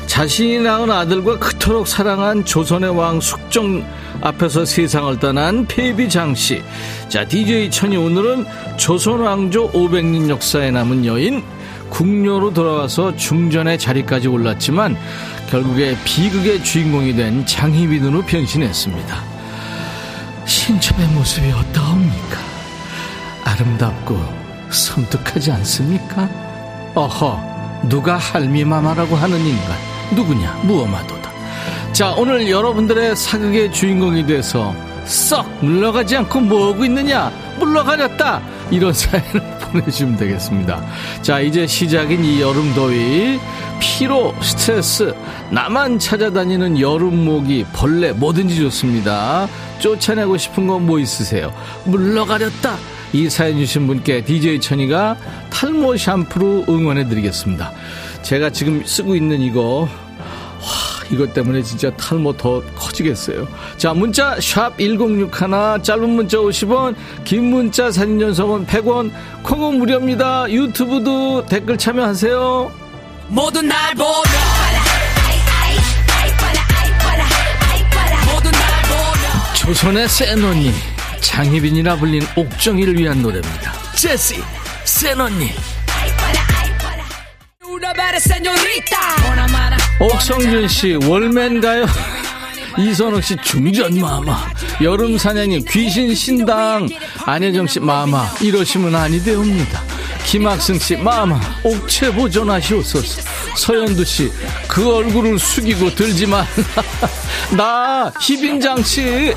자신이 0.06 0.60
낳은 0.60 0.90
아들과 0.90 1.38
그토록 1.38 1.88
사랑한 1.88 2.44
조선의 2.44 2.90
왕 2.96 3.20
숙종 3.20 3.84
앞에서 4.20 4.64
세상을 4.64 5.18
떠난 5.18 5.66
폐비 5.66 6.08
장 6.08 6.34
씨. 6.34 6.62
자, 7.08 7.26
DJ 7.26 7.70
천이 7.70 7.96
오늘은 7.96 8.46
조선 8.76 9.20
왕조 9.20 9.70
500년 9.72 10.28
역사에 10.28 10.70
남은 10.70 11.04
여인 11.04 11.42
궁녀로 11.90 12.52
돌아와서 12.52 13.14
중전의 13.16 13.78
자리까지 13.78 14.28
올랐지만 14.28 14.96
결국에 15.50 15.96
비극의 16.04 16.62
주인공이 16.62 17.14
된 17.14 17.44
장희빈으로 17.46 18.22
변신했습니다. 18.22 19.22
신첩의 20.44 21.06
모습이 21.08 21.50
어떠합니까? 21.50 22.38
아름답고 23.44 24.18
섬뜩하지 24.70 25.52
않습니까? 25.52 26.28
어허, 26.94 27.40
누가 27.88 28.16
할미마마라고 28.16 29.16
하는 29.16 29.38
인간 29.40 29.76
누구냐 30.14 30.52
무엄하도다. 30.64 31.30
자, 31.92 32.12
오늘 32.12 32.50
여러분들의 32.50 33.16
사극의 33.16 33.72
주인공이 33.72 34.26
돼서 34.26 34.74
썩 35.04 35.46
물러가지 35.64 36.16
않고 36.16 36.40
뭐하고 36.40 36.84
있느냐 36.84 37.30
물러가렸다 37.58 38.42
이런 38.70 38.92
사연을 38.92 39.55
보내주시면 39.70 40.16
되겠습니다. 40.16 40.84
자, 41.22 41.40
이제 41.40 41.66
시작인 41.66 42.24
이 42.24 42.40
여름 42.40 42.74
더위, 42.74 43.38
피로, 43.80 44.34
스트레스, 44.42 45.14
나만 45.50 45.98
찾아다니는 45.98 46.80
여름 46.80 47.24
모기, 47.24 47.64
벌레, 47.72 48.12
뭐든지 48.12 48.56
좋습니다. 48.56 49.48
쫓아내고 49.78 50.36
싶은 50.36 50.66
건 50.66 50.86
뭐 50.86 50.98
있으세요? 50.98 51.52
물러가렸다. 51.84 52.76
이 53.12 53.28
사연 53.30 53.56
주신 53.58 53.86
분께 53.86 54.24
DJ 54.24 54.60
천이가 54.60 55.16
탈모 55.50 55.96
샴푸로 55.96 56.64
응원해 56.68 57.08
드리겠습니다. 57.08 57.72
제가 58.22 58.50
지금 58.50 58.84
쓰고 58.84 59.16
있는 59.16 59.40
이거, 59.40 59.88
이것 61.10 61.32
때문에 61.32 61.62
진짜 61.62 61.90
탈모 61.96 62.36
더 62.36 62.62
커지겠어요. 62.74 63.46
자, 63.76 63.92
문자 63.92 64.36
샵 64.40 64.76
1061, 64.78 65.30
짧은 65.82 66.08
문자 66.08 66.38
50원, 66.38 66.94
긴 67.24 67.44
문자 67.44 67.90
사진 67.90 68.18
전송은 68.18 68.66
100원, 68.66 69.12
콩은 69.42 69.78
무료입니다. 69.78 70.50
유튜브도 70.50 71.46
댓글 71.46 71.78
참여하세요. 71.78 72.72
모든 73.28 73.68
날 73.68 73.94
보며 73.94 74.12
모든 78.32 78.50
날 78.52 78.82
보며 78.82 79.54
조선의 79.54 80.08
센 80.08 80.44
언니, 80.44 80.72
장희빈이라 81.20 81.96
불린 81.96 82.22
옥정이를 82.36 82.98
위한 82.98 83.22
노래입니다. 83.22 83.72
제시, 83.94 84.42
센 84.84 85.20
언니. 85.20 85.52
옥성준 89.98 90.68
씨, 90.68 90.94
월맨가요? 90.94 91.86
이선욱 92.78 93.24
씨, 93.24 93.34
중전 93.36 93.98
마마. 93.98 94.50
여름 94.82 95.16
사냥님, 95.16 95.64
귀신 95.70 96.14
신당. 96.14 96.86
안혜정 97.24 97.66
씨, 97.66 97.80
마마. 97.80 98.28
이러시면 98.42 98.94
아니 98.94 99.22
되옵니다. 99.22 99.82
김학승 100.26 100.78
씨, 100.78 100.96
마마. 100.96 101.40
옥체 101.62 102.12
보존하시옵소서. 102.12 103.22
서현두 103.56 104.04
씨, 104.04 104.30
그 104.68 104.94
얼굴을 104.96 105.38
숙이고 105.38 105.94
들지만. 105.94 106.44
나, 107.56 108.12
희빈장 108.20 108.82
씨. 108.82 109.34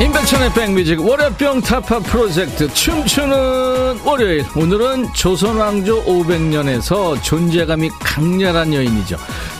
임백천의 0.00 0.54
백뮤직 0.54 0.98
월요병 0.98 1.60
타파 1.60 1.98
프로젝트 1.98 2.72
춤추는 2.72 4.00
월요일. 4.02 4.46
오늘은 4.56 5.12
조선왕조 5.12 6.04
500년에서 6.06 7.22
존재감이 7.22 7.90
강렬한 8.00 8.72
여인이죠. 8.72 9.18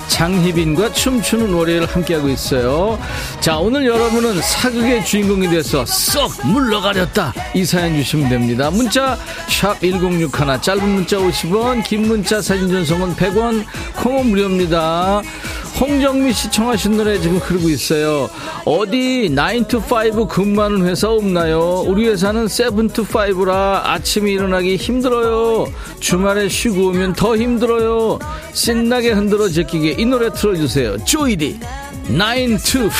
장희빈과 0.09 0.93
춤추는 0.93 1.53
월요일 1.53 1.85
함께하고 1.85 2.31
있어요. 2.31 2.99
자 3.41 3.59
오늘 3.59 3.85
여러분은 3.87 4.41
사극의 4.41 5.05
주인공이 5.05 5.51
돼서 5.51 5.85
쏙 5.85 6.33
물러가렸다. 6.47 7.35
이 7.55 7.65
사연 7.67 7.95
주시면 7.97 8.31
됩니다. 8.31 8.71
문자 8.71 9.19
샵 9.47 9.79
1061 9.81 10.31
짧은 10.63 10.89
문자 10.89 11.19
50원 11.19 11.85
긴 11.85 12.09
문자 12.09 12.41
사진 12.41 12.71
전송은 12.71 13.15
100원 13.15 13.65
콩은 13.97 14.31
무료입니다 14.31 15.21
홍정미 15.79 16.33
씨 16.33 16.51
청하신 16.51 16.97
노래 16.97 17.19
지금 17.21 17.39
흐르고 17.39 17.69
있어요. 17.71 18.29
어디 18.65 19.31
9 19.35 19.65
to 19.69 19.81
5 19.81 20.27
근무하는 20.27 20.87
회사 20.87 21.09
없나요? 21.11 21.85
우리 21.87 22.09
회사는 22.09 22.49
7 22.49 22.89
to 22.93 23.05
5라 23.05 23.83
아침에 23.85 24.31
일어나기 24.31 24.77
힘들어요. 24.77 25.73
주말에 26.01 26.49
쉬고 26.49 26.89
오면 26.89 27.15
더 27.15 27.37
힘들어요. 27.37 28.19
신나게 28.53 29.13
흔들어 29.13 29.49
제끼게 29.49 29.97
이 29.99 30.05
노래 30.05 30.31
틀어주세요. 30.31 31.05
조이디 31.05 31.59
9 32.09 32.59
to 32.65 32.83
5. 32.89 32.91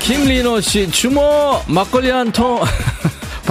김리노 0.00 0.60
씨 0.60 0.90
주모 0.90 1.60
막걸리 1.68 2.10
한 2.10 2.32
통. 2.32 2.60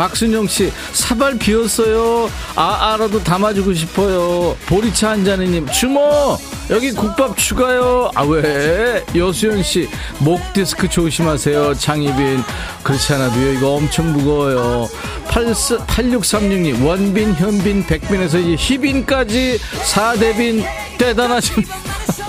박순영 0.03 0.47
씨 0.47 0.71
사발 0.93 1.37
비었어요. 1.37 2.29
아 2.55 2.93
알아도 2.93 3.21
담아주고 3.21 3.73
싶어요. 3.73 4.55
보리차 4.65 5.09
한잔해님 5.09 5.67
주모 5.67 6.37
여기 6.69 6.93
국밥 6.93 7.35
추가요. 7.35 8.09
아 8.15 8.23
왜? 8.23 9.03
여수연 9.13 9.61
씨 9.61 9.89
목 10.19 10.39
디스크 10.53 10.87
조심하세요. 10.87 11.73
장희빈 11.73 12.41
그렇지 12.81 13.13
않아도요 13.13 13.53
이거 13.55 13.71
엄청 13.75 14.13
무거워요. 14.13 14.87
8636님 15.27 16.85
원빈 16.85 17.33
현빈 17.33 17.85
백빈에서 17.85 18.39
이제 18.39 18.55
희빈까지 18.57 19.59
사대빈 19.83 20.63
대단하십니다. 20.97 21.75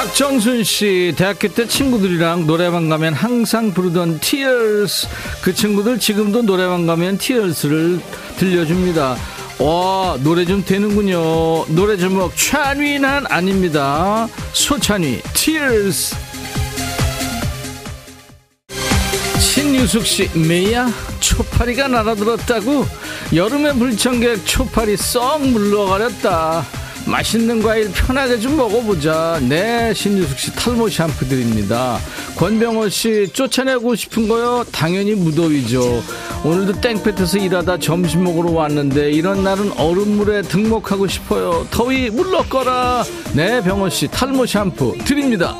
박정순 0.00 0.64
씨, 0.64 1.12
대학교 1.14 1.46
때 1.48 1.66
친구들이랑 1.68 2.46
노래방 2.46 2.88
가면 2.88 3.12
항상 3.12 3.70
부르던 3.70 4.20
Tears. 4.20 5.06
그 5.42 5.52
친구들 5.52 5.98
지금도 5.98 6.40
노래방 6.40 6.86
가면 6.86 7.18
Tears를 7.18 8.00
들려줍니다. 8.38 9.18
와, 9.58 10.16
노래 10.22 10.46
좀 10.46 10.64
되는군요. 10.64 11.66
노래 11.74 11.98
제목, 11.98 12.34
찬위는 12.34 13.26
아닙니다. 13.26 14.26
소찬위, 14.54 15.20
Tears. 15.34 16.16
신유숙 19.38 20.06
씨, 20.06 20.30
메야 20.32 20.90
초파리가 21.20 21.88
날아들었다고? 21.88 22.86
여름의 23.34 23.74
불청객 23.74 24.46
초파리 24.46 24.96
썩 24.96 25.42
물러가렸다. 25.46 26.79
맛있는 27.10 27.60
과일 27.62 27.90
편하게 27.92 28.38
좀 28.38 28.56
먹어보자. 28.56 29.40
네, 29.42 29.92
신유숙 29.92 30.38
씨 30.38 30.54
탈모 30.54 30.88
샴푸 30.88 31.28
드립니다. 31.28 31.98
권병호 32.36 32.88
씨 32.88 33.28
쫓아내고 33.32 33.96
싶은 33.96 34.28
거요? 34.28 34.64
당연히 34.70 35.14
무더위죠. 35.14 36.02
오늘도 36.44 36.80
땡볕에서 36.80 37.38
일하다 37.38 37.78
점심 37.78 38.24
먹으러 38.24 38.52
왔는데 38.52 39.10
이런 39.10 39.42
날은 39.42 39.72
얼음물에 39.72 40.42
등목하고 40.42 41.08
싶어요. 41.08 41.66
더위 41.70 42.10
물러거라. 42.10 43.04
네, 43.34 43.60
병호 43.60 43.88
씨 43.88 44.06
탈모 44.06 44.46
샴푸 44.46 44.96
드립니다. 45.04 45.56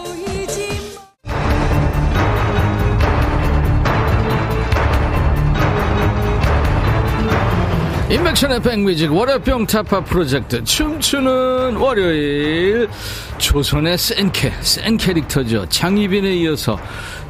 인백션의 8.10 8.60
백뮤직 8.60 9.12
월요병 9.12 9.66
타파 9.66 10.02
프로젝트. 10.02 10.64
춤추는 10.64 11.76
월요일. 11.76 12.88
조선의 13.38 13.96
센캐 13.96 14.52
센 14.62 14.96
캐릭터죠. 14.96 15.64
장희빈에 15.68 16.34
이어서 16.38 16.76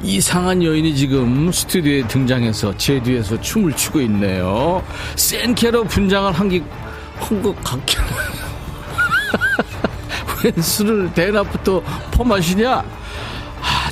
이상한 0.03 0.63
여인이 0.63 0.97
지금 0.97 1.53
스튜디오에 1.53 2.09
등장해서 2.09 2.75
제 2.79 2.99
뒤에서 3.03 3.39
춤을 3.43 3.77
추고 3.77 4.01
있네요. 4.01 4.83
센캐로 5.17 5.85
분장을 5.85 6.33
한것 6.33 7.63
같긴 7.63 8.01
웬 10.43 10.55
술을 10.65 11.13
대낮부터 11.13 11.83
퍼마시냐? 12.13 12.73
아, 12.73 12.85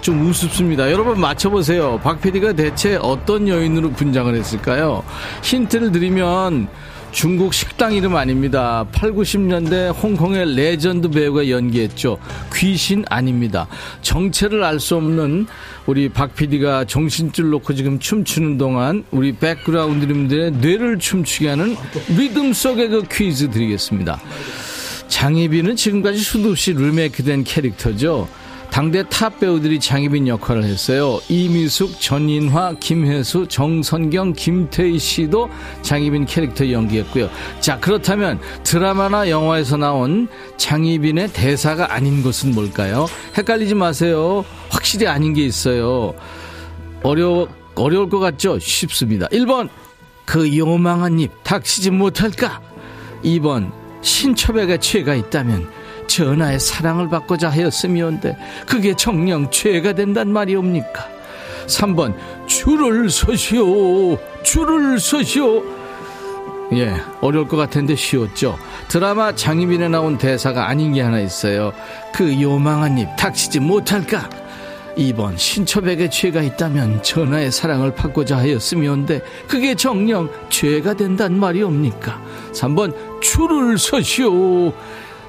좀 0.00 0.26
우습습니다. 0.28 0.90
여러분 0.90 1.20
맞춰보세요. 1.20 2.00
박 2.02 2.20
PD가 2.20 2.52
대체 2.52 2.96
어떤 2.96 3.48
여인으로 3.48 3.90
분장을 3.92 4.34
했을까요? 4.34 5.02
힌트를 5.42 5.92
드리면 5.92 6.68
중국 7.10 7.54
식당 7.54 7.94
이름 7.94 8.16
아닙니다. 8.16 8.84
8, 8.92 9.12
90년대 9.12 9.96
홍콩의 10.02 10.54
레전드 10.54 11.08
배우가 11.08 11.48
연기했죠. 11.48 12.18
귀신 12.54 13.02
아닙니다. 13.08 13.66
정체를 14.02 14.62
알 14.62 14.78
수 14.78 14.94
없는 14.96 15.46
우리 15.86 16.10
박 16.10 16.34
PD가 16.34 16.84
정신줄 16.84 17.48
놓고 17.50 17.74
지금 17.74 17.98
춤추는 17.98 18.58
동안 18.58 19.04
우리 19.10 19.32
백그라운드님들의 19.32 20.52
뇌를 20.52 20.98
춤추게 20.98 21.48
하는 21.48 21.76
리듬 22.14 22.52
속의 22.52 22.88
그 22.90 23.02
퀴즈 23.10 23.50
드리겠습니다. 23.50 24.20
장희빈은 25.08 25.76
지금까지 25.76 26.18
수도 26.18 26.50
없이 26.50 26.74
리메이크된 26.74 27.42
캐릭터죠. 27.44 28.28
당대 28.78 29.02
top 29.08 29.40
배우들이 29.40 29.80
장희빈 29.80 30.28
역할을 30.28 30.62
했어요. 30.62 31.18
이미숙, 31.28 32.00
전인화, 32.00 32.74
김혜수, 32.78 33.48
정선경, 33.48 34.34
김태희 34.34 35.00
씨도 35.00 35.50
장희빈 35.82 36.26
캐릭터 36.26 36.70
연기했고요. 36.70 37.28
자, 37.58 37.80
그렇다면 37.80 38.38
드라마나 38.62 39.28
영화에서 39.28 39.76
나온 39.76 40.28
장희빈의 40.58 41.32
대사가 41.32 41.92
아닌 41.92 42.22
것은 42.22 42.54
뭘까요? 42.54 43.06
헷갈리지 43.36 43.74
마세요. 43.74 44.44
확실히 44.70 45.08
아닌 45.08 45.34
게 45.34 45.44
있어요. 45.44 46.14
어려, 47.02 47.48
어려울 47.74 48.08
것 48.08 48.20
같죠? 48.20 48.60
쉽습니다. 48.60 49.26
1번, 49.32 49.70
그 50.24 50.56
요망한 50.56 51.18
입 51.18 51.32
닥치지 51.42 51.90
못할까? 51.90 52.60
2번, 53.24 53.72
신첩에게 54.02 54.78
죄가 54.78 55.16
있다면 55.16 55.77
전하의 56.08 56.58
사랑을 56.58 57.08
받고자 57.08 57.50
하였으면데 57.50 58.36
그게 58.66 58.94
정령 58.94 59.50
죄가 59.50 59.92
된단 59.92 60.32
말이옵니까? 60.32 61.08
3번 61.68 62.14
줄을 62.46 63.08
서시오 63.10 64.18
줄을 64.42 64.98
서시오. 64.98 65.62
예 66.72 66.94
어려울 67.20 67.46
것 67.46 67.56
같은데 67.56 67.94
쉬웠죠. 67.94 68.58
드라마 68.88 69.34
장희빈에 69.34 69.88
나온 69.88 70.18
대사가 70.18 70.68
아닌 70.68 70.92
게 70.92 71.02
하나 71.02 71.20
있어요. 71.20 71.72
그 72.12 72.40
요망한 72.42 72.98
입 72.98 73.08
닥치지 73.16 73.60
못할까? 73.60 74.28
2번 74.98 75.38
신첩에게 75.38 76.10
죄가 76.10 76.42
있다면 76.42 77.02
전하의 77.02 77.52
사랑을 77.52 77.94
받고자 77.94 78.36
하였으면데 78.38 79.22
그게 79.46 79.74
정령 79.74 80.28
죄가 80.50 80.94
된단 80.94 81.38
말이옵니까? 81.38 82.20
3번 82.52 82.94
줄을 83.20 83.78
서시오 83.78 84.72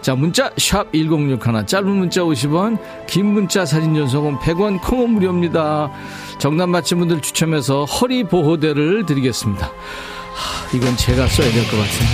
자 0.02 0.16
문자 0.16 0.50
샵 0.58 0.92
1061 0.94 1.66
짧은 1.68 1.88
문자 1.90 2.22
50원 2.22 2.78
긴 3.06 3.28
문자 3.28 3.66
사진 3.66 3.94
전송은 3.96 4.38
100원 4.38 4.82
콩은 4.82 5.10
무료입니다. 5.12 5.92
정답 6.38 6.68
맞힌 6.70 7.00
분들 7.00 7.22
추첨해서 7.22 7.84
허리 7.86 8.24
보호대를 8.24 9.06
드리겠습니다. 9.06 9.66
하, 9.68 10.76
이건 10.78 10.96
제가 10.96 11.28
써야 11.28 11.52
될 11.52 11.64
것 11.66 11.72
같은데. 11.78 12.14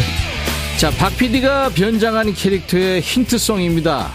자 0.77 0.89
박PD가 0.91 1.69
변장한 1.69 2.33
캐릭터의 2.33 3.01
힌트송입니다. 3.01 4.09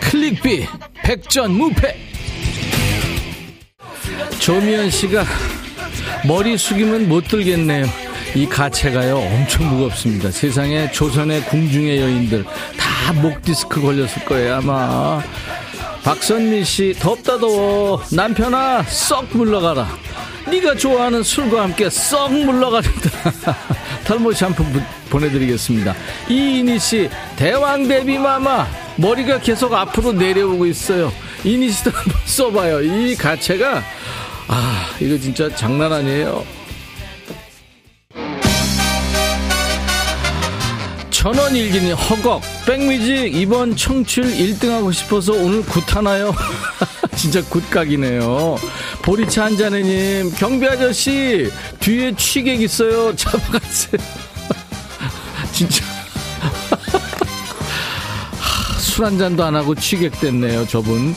클릭비 0.00 0.66
백전 1.04 1.52
무패. 1.52 1.96
조미연 4.40 4.90
씨가 4.90 5.24
머리 6.26 6.56
숙이면 6.58 7.08
못 7.08 7.28
들겠네요. 7.28 7.86
이 8.34 8.46
가체가요 8.46 9.16
엄청 9.16 9.68
무겁습니다. 9.68 10.30
세상에 10.30 10.90
조선의 10.90 11.42
궁중의 11.44 12.00
여인들 12.00 12.44
다 12.44 12.85
목 13.22 13.42
디스크 13.42 13.80
걸렸을 13.80 14.24
거예요 14.24 14.56
아마. 14.56 15.22
박선미 16.02 16.64
씨 16.64 16.94
덥다 16.98 17.38
더워. 17.38 18.02
남편아 18.12 18.84
썩 18.84 19.26
물러가라. 19.32 19.88
네가 20.48 20.76
좋아하는 20.76 21.22
술과 21.22 21.62
함께 21.62 21.90
썩 21.90 22.32
물러가린다. 22.32 23.10
탈모 24.04 24.32
샴푸 24.32 24.62
부- 24.64 24.80
보내드리겠습니다. 25.10 25.94
이인희 26.28 26.78
씨 26.78 27.10
대왕 27.36 27.88
대비 27.88 28.18
마마. 28.18 28.66
머리가 28.96 29.40
계속 29.40 29.72
앞으로 29.74 30.12
내려오고 30.12 30.66
있어요. 30.66 31.12
씨도 31.70 31.90
한번 31.90 32.14
써봐요. 32.24 32.82
이 32.82 33.14
가체가 33.16 33.82
아 34.48 34.86
이거 35.00 35.18
진짜 35.18 35.48
장난 35.54 35.92
아니에요 35.92 36.44
천원 41.26 41.56
일기니 41.56 41.90
허걱. 41.90 42.40
백뮤직 42.66 43.34
이번 43.34 43.74
청취율 43.74 44.28
1등하고 44.28 44.92
싶어서 44.92 45.32
오늘 45.32 45.60
굿하나요? 45.62 46.32
진짜 47.16 47.42
굿각이네요. 47.42 48.54
보리차 49.02 49.46
한잔해님 49.46 50.32
경비 50.36 50.68
아저씨 50.68 51.50
뒤에 51.80 52.14
취객 52.14 52.60
있어요. 52.62 53.12
잡아가세요. 53.18 54.00
진짜. 55.50 55.84
술 58.78 59.04
한 59.04 59.18
잔도 59.18 59.42
안 59.42 59.56
하고 59.56 59.74
취객 59.74 60.20
됐네요 60.20 60.64
저분. 60.68 61.12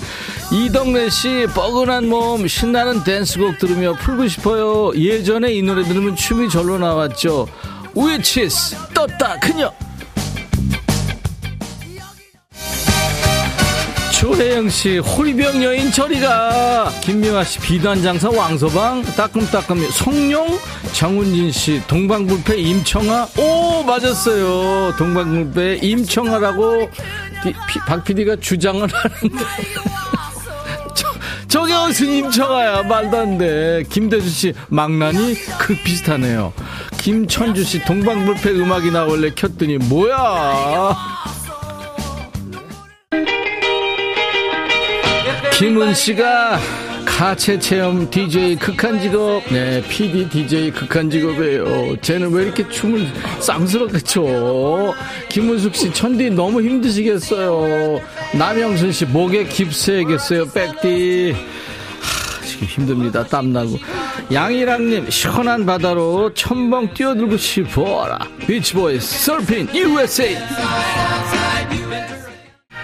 이덕래 0.51 1.11
씨 1.11 1.45
뻐근한 1.53 2.09
몸 2.09 2.47
신나는 2.47 3.03
댄스곡 3.03 3.59
들으며 3.59 3.93
풀고 3.93 4.27
싶어요. 4.27 4.91
예전에 4.95 5.53
이 5.53 5.61
노래 5.61 5.83
들으면 5.83 6.15
춤이 6.15 6.49
절로 6.49 6.79
나왔죠. 6.79 7.47
우에치스 7.93 8.75
떴다 8.95 9.39
그녀 9.39 9.71
조혜영 14.19 14.67
씨, 14.69 14.97
호리병 14.97 15.63
여인 15.63 15.89
저리가. 15.91 16.91
김명아 17.01 17.45
씨, 17.45 17.57
비단장사 17.59 18.29
왕서방, 18.29 19.01
따끔따끔 19.15 19.89
송룡, 19.91 20.59
정훈진 20.91 21.53
씨, 21.53 21.81
동방불패 21.87 22.57
임청아. 22.57 23.29
오, 23.37 23.83
맞았어요. 23.83 24.97
동방불패 24.97 25.79
임청아라고 25.81 26.89
박 27.87 28.03
PD가 28.03 28.35
주장을 28.41 28.81
하는데. 28.81 29.45
무슨 31.89 32.07
임청아야. 32.07 32.83
말도 32.83 33.17
안 33.17 33.37
돼. 33.39 33.83
김대수 33.89 34.29
씨, 34.29 34.53
망나니? 34.67 35.33
그 35.57 35.75
비슷하네요. 35.83 36.53
김천주 36.99 37.63
씨, 37.63 37.83
동방불패 37.83 38.51
음악이 38.51 38.91
나올래 38.91 39.31
켰더니, 39.33 39.77
뭐야. 39.77 40.95
김은 45.59 45.93
씨가 45.93 46.57
가채 47.05 47.59
체험 47.59 48.09
DJ 48.09 48.55
극한 48.55 48.97
직업, 49.01 49.43
네, 49.51 49.83
PD 49.89 50.29
DJ 50.29 50.71
극한 50.71 51.09
직업이에요. 51.09 51.97
쟤는 51.97 52.31
왜 52.31 52.43
이렇게 52.43 52.65
춤을 52.69 53.05
쌍스럽게 53.41 53.99
춰? 53.99 54.95
김은숙 55.27 55.75
씨, 55.75 55.91
천디 55.91 56.29
너무 56.29 56.61
힘드시겠어요. 56.61 57.99
남영순 58.37 58.93
씨, 58.93 59.03
목에 59.03 59.43
깁스해야겠어요, 59.49 60.45
백디. 60.51 61.35
힘듭니다. 62.45 63.25
땀나고. 63.25 63.77
양이랑님, 64.31 65.09
시원한 65.09 65.65
바다로 65.65 66.33
첨벙 66.35 66.93
뛰어들고 66.93 67.35
싶어라. 67.35 68.17
비치보이, 68.47 69.01
서핑, 69.01 69.67
USA. 69.75 70.37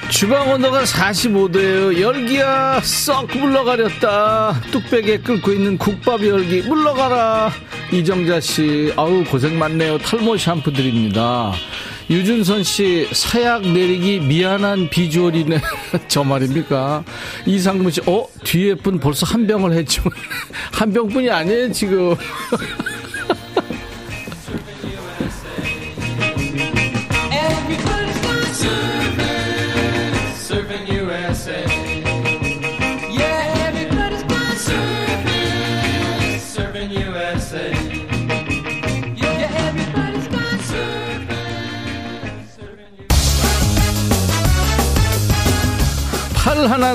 주방 0.10 0.50
온도가 0.50 0.84
45도예요. 0.84 2.00
열기야 2.00 2.80
썩 2.84 3.28
물러가렸다. 3.38 4.62
뚝배기에 4.72 5.18
끓고 5.20 5.52
있는 5.52 5.78
국밥 5.78 6.26
열기 6.26 6.62
물러가라. 6.62 7.52
이정자 7.92 8.40
씨, 8.40 8.94
아우 8.96 9.24
고생 9.26 9.58
많네요. 9.60 9.98
탈모 9.98 10.38
샴푸 10.38 10.72
드립니다. 10.72 11.52
유준선 12.10 12.64
씨, 12.64 13.08
사약 13.12 13.64
내리기 13.64 14.20
미안한 14.20 14.90
비주얼이네. 14.90 15.60
저 16.08 16.24
말입니까? 16.24 17.04
이상문 17.48 17.92
씨, 17.92 18.00
어? 18.06 18.28
뒤에 18.44 18.76
분 18.76 19.00
벌써 19.00 19.26
한 19.26 19.48
병을 19.48 19.74
했죠. 19.74 20.04
한 20.72 20.94
병뿐이 20.94 21.30
아니에요, 21.30 21.72
지금. 21.72 22.16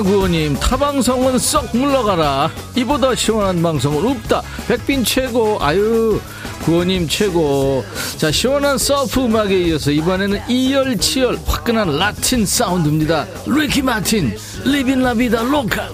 팔하나구호님 0.01 0.55
타방송은 0.55 1.37
썩 1.37 1.69
물러가라. 1.75 2.51
이보다 2.75 3.15
시원한 3.15 3.61
방송은 3.61 4.05
없다. 4.11 4.41
백빈 4.67 5.03
최고. 5.03 5.57
아유 5.61 6.19
구호님 6.63 7.07
최고. 7.07 7.83
자 8.17 8.31
시원한 8.31 8.77
surf 8.77 9.25
음악에 9.25 9.59
이어서 9.67 9.91
이번에는 9.91 10.41
이열치열 10.49 11.39
화끈한 11.45 11.97
라틴 11.97 12.45
사운드입니다. 12.45 13.27
리키 13.45 13.81
마틴 13.81 14.35
Livin' 14.65 15.01
la 15.01 15.15
Vida 15.15 15.43
Loca 15.43 15.89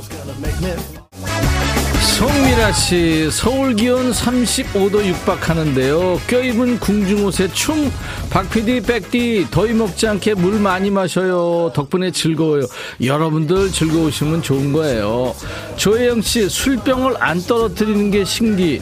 송미라 2.17 2.71
씨, 2.71 3.29
서울 3.29 3.75
기온 3.75 4.09
35도 4.09 5.05
육박하는데요. 5.05 6.19
껴입은 6.25 6.79
궁중옷에 6.79 7.49
춤. 7.49 7.91
박PD, 8.31 8.81
백디, 8.81 9.45
더위 9.51 9.73
먹지 9.73 10.07
않게 10.07 10.33
물 10.33 10.59
많이 10.59 10.89
마셔요. 10.89 11.71
덕분에 11.75 12.09
즐거워요. 12.09 12.63
여러분들 13.03 13.71
즐거우시면 13.71 14.41
좋은 14.41 14.73
거예요. 14.73 15.35
조혜영 15.75 16.23
씨, 16.23 16.49
술병을 16.49 17.17
안 17.19 17.39
떨어뜨리는 17.39 18.09
게 18.09 18.25
신기. 18.25 18.81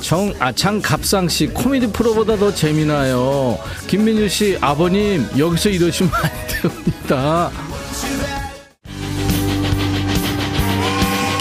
정, 0.00 0.34
아, 0.40 0.50
장갑상 0.50 1.28
씨, 1.28 1.46
코미디 1.46 1.92
프로보다 1.92 2.36
더 2.36 2.52
재미나요. 2.52 3.60
김민주 3.86 4.28
씨, 4.28 4.58
아버님, 4.60 5.24
여기서 5.38 5.68
이러시면 5.68 6.12
안 6.12 6.30
됩니다. 6.48 7.52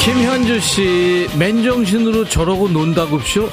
김현주 0.04 0.60
씨, 0.62 1.28
맨정신으로 1.38 2.26
저러고 2.26 2.68
논다고쇼? 2.70 3.48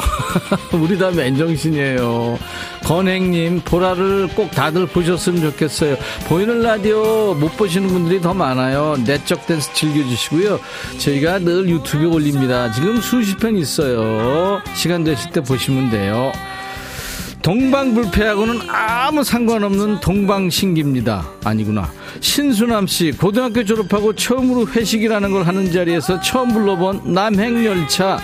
우리 0.80 0.96
다 0.96 1.10
맨정신이에요. 1.10 2.38
건행님, 2.84 3.60
보라를 3.60 4.28
꼭 4.28 4.50
다들 4.52 4.86
보셨으면 4.86 5.42
좋겠어요. 5.42 5.96
보이는 6.26 6.62
라디오 6.62 7.34
못 7.34 7.54
보시는 7.58 7.88
분들이 7.88 8.18
더 8.22 8.32
많아요. 8.32 8.96
내적 9.04 9.46
댄스 9.46 9.74
즐겨주시고요. 9.74 10.58
저희가 10.96 11.40
늘 11.40 11.68
유튜브에 11.68 12.06
올립니다. 12.06 12.72
지금 12.72 12.98
수십 13.02 13.38
편 13.38 13.54
있어요. 13.58 14.62
시간 14.74 15.04
되실 15.04 15.30
때 15.30 15.42
보시면 15.42 15.90
돼요. 15.90 16.32
동방불패하고는 17.48 18.68
아무 18.68 19.24
상관없는 19.24 20.00
동방신기입니다. 20.00 21.26
아니구나. 21.44 21.90
신수남 22.20 22.86
씨, 22.86 23.10
고등학교 23.12 23.64
졸업하고 23.64 24.14
처음으로 24.14 24.66
회식이라는 24.66 25.32
걸 25.32 25.44
하는 25.44 25.72
자리에서 25.72 26.20
처음 26.20 26.52
불러본 26.52 27.14
남행열차. 27.14 28.18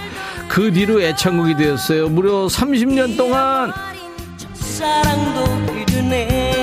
그 0.47 0.71
뒤로 0.71 1.01
애창곡이 1.01 1.57
되었어요. 1.57 2.11
무려 2.11 2.49
30년 2.49 3.17
동안. 3.17 3.73
사랑도 4.53 5.41
흐르네 5.73 6.54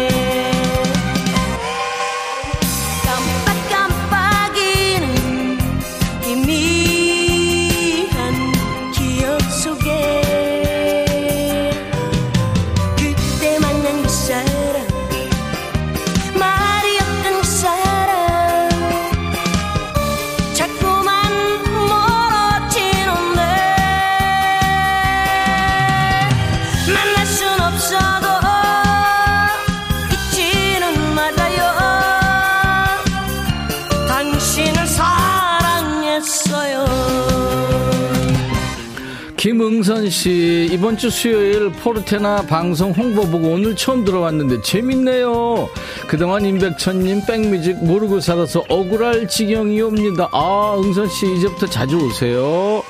김응선 39.81 40.09
씨, 40.11 40.69
이번 40.71 40.95
주 40.95 41.09
수요일 41.09 41.71
포르테나 41.71 42.43
방송 42.43 42.91
홍보 42.91 43.27
보고 43.27 43.49
오늘 43.49 43.75
처음 43.75 44.05
들어왔는데 44.05 44.61
재밌네요. 44.61 45.69
그동안 46.07 46.45
임백천님 46.45 47.25
백뮤직 47.25 47.83
모르고 47.83 48.19
살아서 48.19 48.63
억울할 48.69 49.27
지경이옵니다. 49.27 50.29
아, 50.31 50.75
응선 50.77 51.09
씨, 51.09 51.33
이제부터 51.35 51.65
자주 51.65 51.97
오세요. 51.97 52.83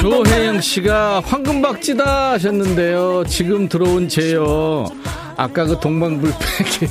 조혜영 0.00 0.60
씨가 0.62 1.20
황금박쥐다 1.26 2.30
하셨는데요. 2.32 3.24
지금 3.28 3.68
들어온 3.68 4.08
제요. 4.08 4.86
아까 5.40 5.64
그 5.64 5.80
동방불패기 5.80 6.86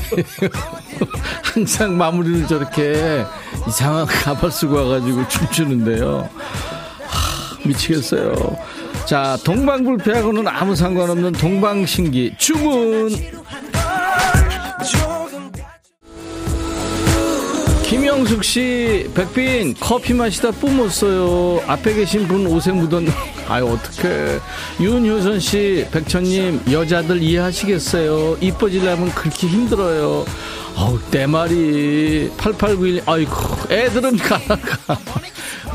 항상 1.54 1.96
마무리를 1.96 2.48
저렇게 2.48 3.24
이상한 3.68 4.08
가발 4.08 4.50
쓰고 4.50 4.76
와가지고 4.76 5.28
춤추는데요. 5.28 6.28
하, 7.06 7.68
미치겠어요. 7.68 8.58
자, 9.06 9.38
동방불패하고는 9.44 10.48
아무 10.48 10.76
상관없는 10.76 11.34
동방신기 11.34 12.38
주문. 12.40 13.12
김영숙 17.84 18.44
씨, 18.44 19.12
백빈 19.14 19.76
커피 19.80 20.14
마시다 20.16 20.50
뿜었어요. 20.50 21.62
앞에 21.68 21.94
계신 21.94 22.28
분 22.28 22.48
옷에 22.48 22.72
묻었. 22.72 23.04
아유 23.50 23.66
어떡해. 23.66 24.40
윤효선 24.80 25.40
씨, 25.40 25.86
백천님 25.92 26.62
여자들 26.72 27.22
이해하시겠어요. 27.22 28.38
이뻐지려면 28.40 29.10
그렇게 29.16 29.48
힘들어요. 29.48 30.26
어우 30.76 31.00
내 31.12 31.26
말이 31.26 32.30
8891. 32.38 33.02
아이고 33.06 33.34
애들은 33.70 34.18
가나가. 34.18 35.00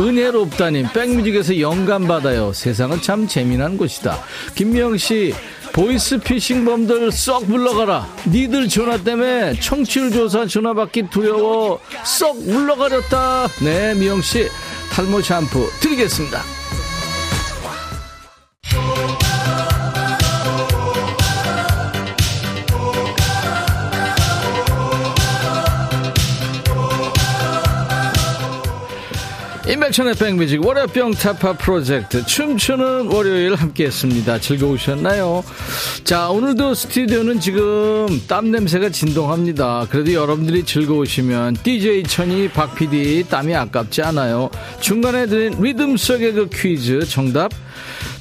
은혜롭다님 0.01 0.89
백뮤직에서 0.93 1.61
영감 1.61 2.07
받아요. 2.07 2.53
세상은 2.53 3.03
참 3.03 3.27
재미난 3.27 3.77
곳이다. 3.77 4.18
김명 4.55 4.97
씨. 4.97 5.35
보이스피싱범들 5.72 7.11
썩 7.11 7.47
물러가라. 7.47 8.07
니들 8.29 8.68
전화 8.68 8.97
때문에 8.97 9.59
청취율 9.59 10.12
조사 10.12 10.47
전화 10.47 10.72
받기 10.72 11.11
두려워. 11.11 11.81
썩 12.05 12.41
물러가렸다. 12.45 13.49
네, 13.61 13.93
미영 13.95 14.20
씨. 14.22 14.49
탈모 14.93 15.20
샴푸 15.22 15.68
드리겠습니다. 15.81 16.41
인백천의 29.66 30.14
백뮤직 30.14 30.64
월요병 30.64 31.12
타파 31.12 31.55
프로젝트 31.55 32.25
춤추는 32.25 33.07
월요일 33.07 33.55
함께했습니다. 33.55 34.39
즐거우셨나요? 34.39 35.43
자 36.05 36.29
오늘도 36.29 36.75
스튜디오는 36.75 37.41
지금 37.41 38.22
땀 38.29 38.51
냄새가 38.51 38.91
진동합니다. 38.91 39.87
그래도 39.91 40.12
여러분들이 40.12 40.64
즐거우시면 40.64 41.57
DJ 41.62 42.05
천이 42.05 42.51
박 42.51 42.75
PD 42.75 43.25
땀이 43.29 43.55
아깝지 43.55 44.03
않아요. 44.03 44.51
중간에 44.81 45.27
드린 45.27 45.61
리듬 45.61 45.97
속의 45.97 46.33
그 46.35 46.49
퀴즈 46.53 47.07
정답 47.07 47.51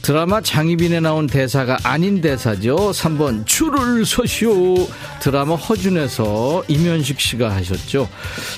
드라마 0.03 0.41
장희빈에 0.41 0.99
나온 0.99 1.27
대사가 1.27 1.77
아닌 1.83 2.19
대사죠. 2.19 2.75
3번 2.91 3.45
줄을 3.45 4.05
서시오. 4.05 4.75
드라마 5.21 5.55
허준에서 5.55 6.65
임현식 6.67 7.21
씨가 7.21 7.49
하셨죠. 7.55 8.09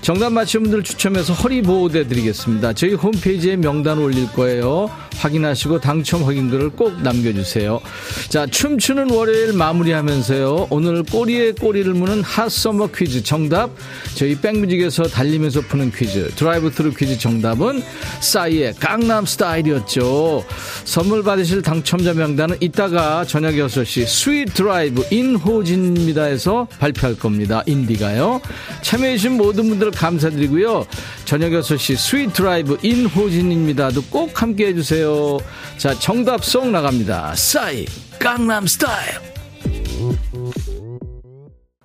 정답 0.02 0.34
맞힌 0.34 0.64
분들 0.64 0.82
추첨해서 0.82 1.34
허리 1.34 1.62
보호대 1.62 2.08
드리겠습니다. 2.08 2.74
저희 2.74 2.96
홈페이지에 2.96 3.58
명단 3.58 4.00
올릴 4.00 4.26
거예요. 4.32 4.89
확인하시고 5.18 5.82
당첨 5.82 6.24
확인글을 6.24 6.72
꼭 6.72 7.00
남겨주세요. 7.04 7.80
자, 8.28 8.48
춤추는 8.48 9.12
월요일 9.12 9.54
마무리하면서요. 9.54 10.68
오늘 10.72 11.04
꼬리에 11.04 11.52
꼬리를 11.52 11.93
무는 11.93 12.24
핫서머 12.24 12.88
퀴즈 12.88 13.22
정답. 13.22 13.70
저희 14.16 14.36
백뮤직에서 14.36 15.04
달리면서 15.04 15.62
푸는 15.62 15.91
퀴즈. 15.91 16.32
Drive 16.36 16.72
Thru 16.72 16.91
퀴즈 16.96 17.20
정답은 17.20 17.84
싸이의 18.20 18.74
강남 18.80 19.28
스타일이었죠. 19.28 20.43
선물 20.86 21.22
받 21.22 21.35
으실 21.40 21.62
당첨자 21.62 22.14
명단은 22.14 22.58
이따가 22.60 23.26
저녁 23.26 23.52
6시 23.54 24.08
Sweet 24.08 24.54
Drive 24.54 25.06
인호진입니다에서 25.12 26.68
발표할 26.80 27.18
겁니다. 27.18 27.64
인디가요. 27.66 28.42
참여해주신 28.82 29.38
모든 29.38 29.70
분들 29.70 29.92
감사드리고요. 29.92 30.86
저녁 31.26 31.50
6시 31.52 31.98
Sweet 31.98 32.34
Drive 32.34 32.78
인호진입니다도 32.82 34.04
꼭 34.06 34.42
함께 34.42 34.68
해주세요. 34.68 35.38
자, 35.78 35.94
정답송 35.94 36.72
나갑니다. 36.72 37.36
싸이 37.36 37.86
강남 38.20 38.66
스타일. 38.68 39.36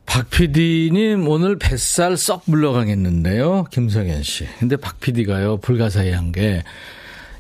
박 0.07 0.29
PD님 0.29 1.29
오늘 1.29 1.57
뱃살 1.57 2.17
썩 2.17 2.43
물러가겠는데요. 2.47 3.67
김성현 3.71 4.23
씨. 4.23 4.45
근데 4.59 4.77
박 4.77 4.99
PD가요 5.01 5.59
불가사의한 5.59 6.33
게 6.33 6.65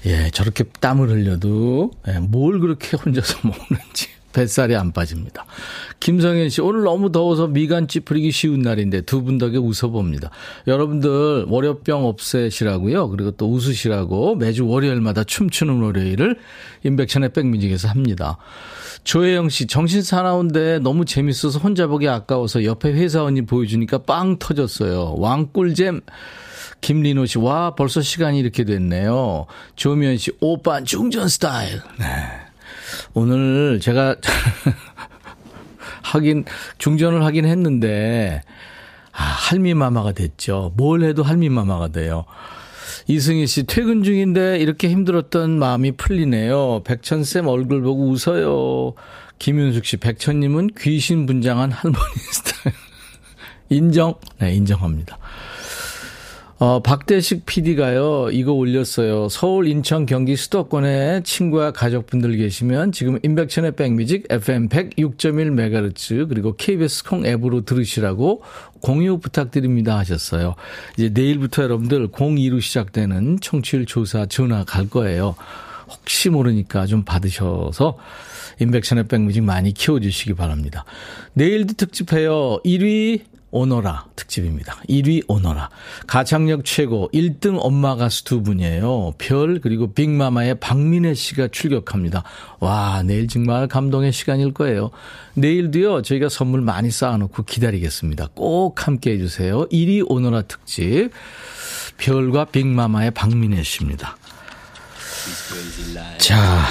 예, 0.07 0.31
저렇게 0.31 0.65
땀을 0.81 1.09
흘려도 1.11 1.91
예, 2.09 2.19
뭘 2.19 2.59
그렇게 2.61 2.97
혼자서 2.97 3.39
먹는지 3.47 4.09
뱃살이 4.33 4.77
안 4.77 4.93
빠집니다. 4.93 5.45
김성현 5.99 6.51
씨, 6.51 6.61
오늘 6.61 6.85
너무 6.85 7.11
더워서 7.11 7.49
미간 7.49 7.89
찌푸리기 7.89 8.31
쉬운 8.31 8.61
날인데 8.63 9.01
두 9.03 9.23
분 9.23 9.39
덕에 9.39 9.57
웃어봅니다. 9.59 10.31
여러분들 10.69 11.47
월요병 11.49 12.07
없애시라고요. 12.07 13.11
그리고 13.11 13.33
또 13.33 13.51
웃으시라고 13.51 14.37
매주 14.37 14.67
월요일마다 14.67 15.25
춤추는 15.25 15.83
월요일을 15.83 16.37
인백션의 16.85 17.33
백뮤직에서 17.33 17.89
합니다. 17.89 18.39
조혜영 19.03 19.49
씨, 19.49 19.67
정신 19.67 20.03
사나운데 20.03 20.79
너무 20.79 21.05
재밌어서 21.05 21.59
혼자 21.59 21.87
보기 21.89 22.09
아까워서 22.09 22.65
옆에 22.65 22.93
회사원이 22.93 23.47
보여주니까 23.47 23.99
빵 23.99 24.39
터졌어요. 24.39 25.17
왕꿀잼. 25.19 26.03
김리노 26.81 27.26
씨, 27.26 27.39
와, 27.39 27.74
벌써 27.74 28.01
시간이 28.01 28.39
이렇게 28.39 28.64
됐네요. 28.64 29.47
조미연 29.76 30.16
씨, 30.16 30.33
오빠 30.41 30.83
중전 30.83 31.28
스타일. 31.28 31.81
네. 31.99 32.07
오늘 33.14 33.81
제가 33.81 34.16
하긴, 36.03 36.45
중전을 36.78 37.24
하긴 37.24 37.45
했는데, 37.47 38.43
아, 39.12 39.22
할미마마가 39.22 40.12
됐죠. 40.12 40.72
뭘 40.76 41.03
해도 41.03 41.22
할미마마가 41.22 41.89
돼요. 41.89 42.24
이승희 43.07 43.47
씨, 43.47 43.64
퇴근 43.64 44.03
중인데 44.03 44.59
이렇게 44.59 44.89
힘들었던 44.89 45.59
마음이 45.59 45.93
풀리네요. 45.93 46.83
백천쌤 46.85 47.47
얼굴 47.47 47.83
보고 47.83 48.09
웃어요. 48.09 48.95
김윤숙 49.39 49.85
씨, 49.85 49.97
백천님은 49.97 50.70
귀신 50.78 51.26
분장한 51.26 51.72
할머니 51.72 52.14
스타일. 52.33 52.74
인정? 53.68 54.14
네, 54.39 54.55
인정합니다. 54.55 55.18
어, 56.63 56.83
박대식 56.83 57.47
PD가요, 57.47 58.29
이거 58.33 58.53
올렸어요. 58.53 59.31
서울, 59.31 59.67
인천, 59.67 60.05
경기, 60.05 60.37
수도권에 60.37 61.23
친구와 61.23 61.73
가족분들 61.73 62.37
계시면 62.37 62.93
지금 62.93 63.19
인백천의 63.23 63.77
백뮤직 63.77 64.27
FM 64.29 64.69
106.1MHz 64.69 66.29
그리고 66.29 66.55
KBS 66.57 67.05
콩 67.05 67.25
앱으로 67.25 67.63
들으시라고 67.65 68.43
공유 68.81 69.17
부탁드립니다 69.17 69.97
하셨어요. 69.97 70.55
이제 70.99 71.09
내일부터 71.09 71.63
여러분들 71.63 72.09
02로 72.09 72.61
시작되는 72.61 73.41
청취율 73.41 73.87
조사 73.87 74.27
전화 74.27 74.63
갈 74.63 74.87
거예요. 74.91 75.37
혹시 75.89 76.29
모르니까 76.29 76.85
좀 76.85 77.05
받으셔서 77.07 77.97
인백천의 78.61 79.09
백뮤직 79.09 79.43
많이 79.45 79.73
키워주시기 79.73 80.35
바랍니다. 80.35 80.85
내일도 81.33 81.73
특집해요. 81.73 82.61
1위 82.67 83.23
오너라 83.51 84.07
특집입니다. 84.17 84.77
1위 84.89 85.25
오너라. 85.27 85.71
가창력 86.07 86.65
최고 86.65 87.11
1등 87.13 87.59
엄마 87.61 87.97
가수 87.97 88.25
두 88.25 88.43
분이에요. 88.43 89.15
별 89.19 89.61
그리고 89.61 89.93
빅마마의 89.93 90.61
박민혜 90.61 91.15
씨가 91.15 91.49
출격합니다. 91.49 92.23
와 92.61 93.03
내일 93.03 93.29
정말 93.29 93.67
감동의 93.67 94.13
시간일 94.13 94.55
거예요. 94.55 94.91
내일도요 95.35 96.03
저희가 96.03 96.29
선물 96.29 96.61
많이 96.61 96.91
쌓아놓고 96.91 97.43
기다리겠습니다. 97.43 98.29
꼭 98.35 98.87
함께 98.87 99.13
해 99.13 99.19
주세요. 99.19 99.67
1위 99.69 100.05
오너라 100.09 100.43
특집 100.43 101.11
별과 101.99 102.47
빅마마의 102.47 103.11
박민혜 103.13 103.63
씨입니다. 103.63 104.17
자 106.19 106.65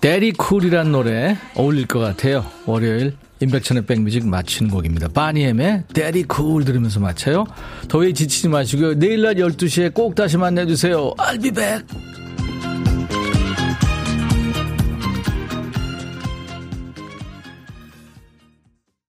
Daddy 0.00 0.32
Cool이란 0.32 0.92
노래 0.92 1.36
어울릴 1.54 1.86
것 1.86 1.98
같아요. 1.98 2.44
월요일 2.66 3.16
임백천의 3.40 3.86
백뮤직 3.86 4.26
마친 4.26 4.68
곡입니다. 4.68 5.08
Boney 5.08 5.56
M의 5.56 5.84
Daddy 5.92 6.24
Cool 6.24 6.64
들으면서 6.64 7.00
마쳐요. 7.00 7.46
더위 7.88 8.14
지치지 8.14 8.48
마시고요. 8.48 8.98
내일 8.98 9.22
낮 9.22 9.34
12시에 9.34 9.94
꼭 9.94 10.14
다시 10.14 10.36
만나주세요. 10.36 11.14
I'll 11.18 11.42
be 11.42 11.50
back. 11.50 11.84